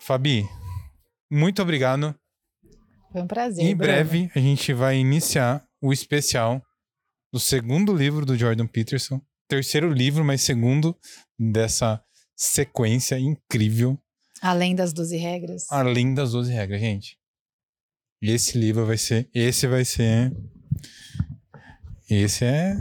[0.00, 0.44] Fabi,
[1.30, 2.14] muito obrigado.
[3.12, 3.64] Foi um prazer.
[3.64, 3.92] Em Bruno.
[3.92, 6.62] breve a gente vai iniciar o especial
[7.32, 9.20] do segundo livro do Jordan Peterson.
[9.48, 10.96] Terceiro livro, mas segundo
[11.38, 12.02] dessa
[12.34, 13.98] sequência incrível.
[14.40, 15.70] Além das 12 regras.
[15.70, 17.18] Além das 12 regras, gente.
[18.20, 19.28] Esse livro vai ser.
[19.34, 20.32] Esse vai ser.
[22.08, 22.76] Esse é.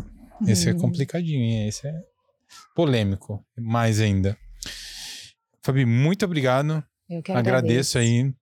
[0.47, 0.77] Esse é Hum.
[0.79, 1.67] complicadinho, hein?
[1.67, 2.03] Esse é
[2.75, 3.45] polêmico.
[3.57, 4.37] Mais ainda.
[5.61, 6.83] Fabi, muito obrigado.
[7.09, 8.33] Eu que Agradeço aí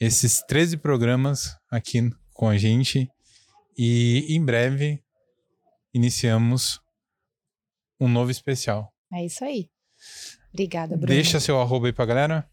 [0.00, 3.08] esses 13 programas aqui com a gente.
[3.76, 5.02] E em breve
[5.94, 6.80] iniciamos
[8.00, 8.92] um novo especial.
[9.12, 9.70] É isso aí.
[10.52, 11.06] Obrigada, Bruno.
[11.06, 12.48] Deixa seu arroba aí pra galera.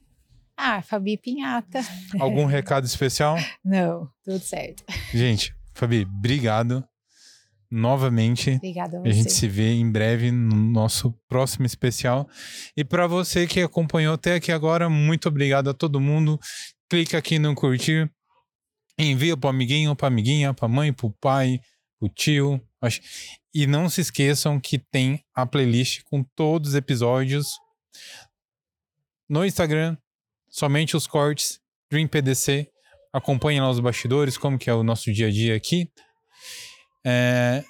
[0.61, 1.79] Ah, Fabi Pinhata.
[2.19, 3.37] Algum recado especial?
[3.63, 4.83] Não, tudo certo.
[5.13, 6.83] Gente, Fabi, obrigado
[7.71, 8.51] novamente.
[8.51, 9.13] Obrigada a A você.
[9.13, 12.27] gente se vê em breve no nosso próximo especial.
[12.75, 16.37] E para você que acompanhou até aqui agora, muito obrigado a todo mundo.
[16.89, 18.11] Clica aqui no curtir.
[18.97, 21.61] Envia para amiguinho, para amiguinha, para mãe, para o pai,
[21.97, 22.61] para o tio.
[23.53, 27.47] E não se esqueçam que tem a playlist com todos os episódios
[29.29, 29.95] no Instagram,
[30.49, 31.59] somente os cortes,
[31.91, 32.69] Dream PDC.
[33.11, 35.89] Acompanhem lá os bastidores, como que é o nosso dia a dia aqui.
[37.05, 37.63] É,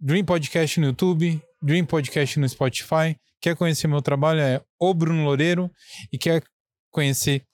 [0.00, 3.16] Dream Podcast no YouTube, Dream Podcast no Spotify.
[3.40, 4.40] Quer conhecer meu trabalho?
[4.40, 5.70] É o Bruno Loureiro.
[6.12, 6.42] E quer
[6.90, 7.44] conhecer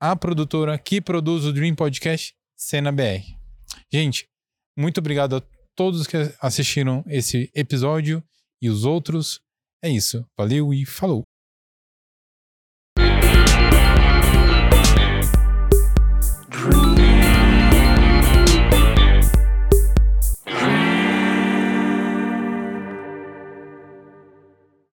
[0.00, 3.24] a produtora que produz o Dream Podcast, Cena BR.
[3.92, 4.28] Gente,
[4.76, 5.42] muito obrigado a
[5.74, 8.22] todos que assistiram esse episódio
[8.60, 9.40] e os outros.
[9.82, 10.26] É isso.
[10.36, 11.33] Valeu e falou!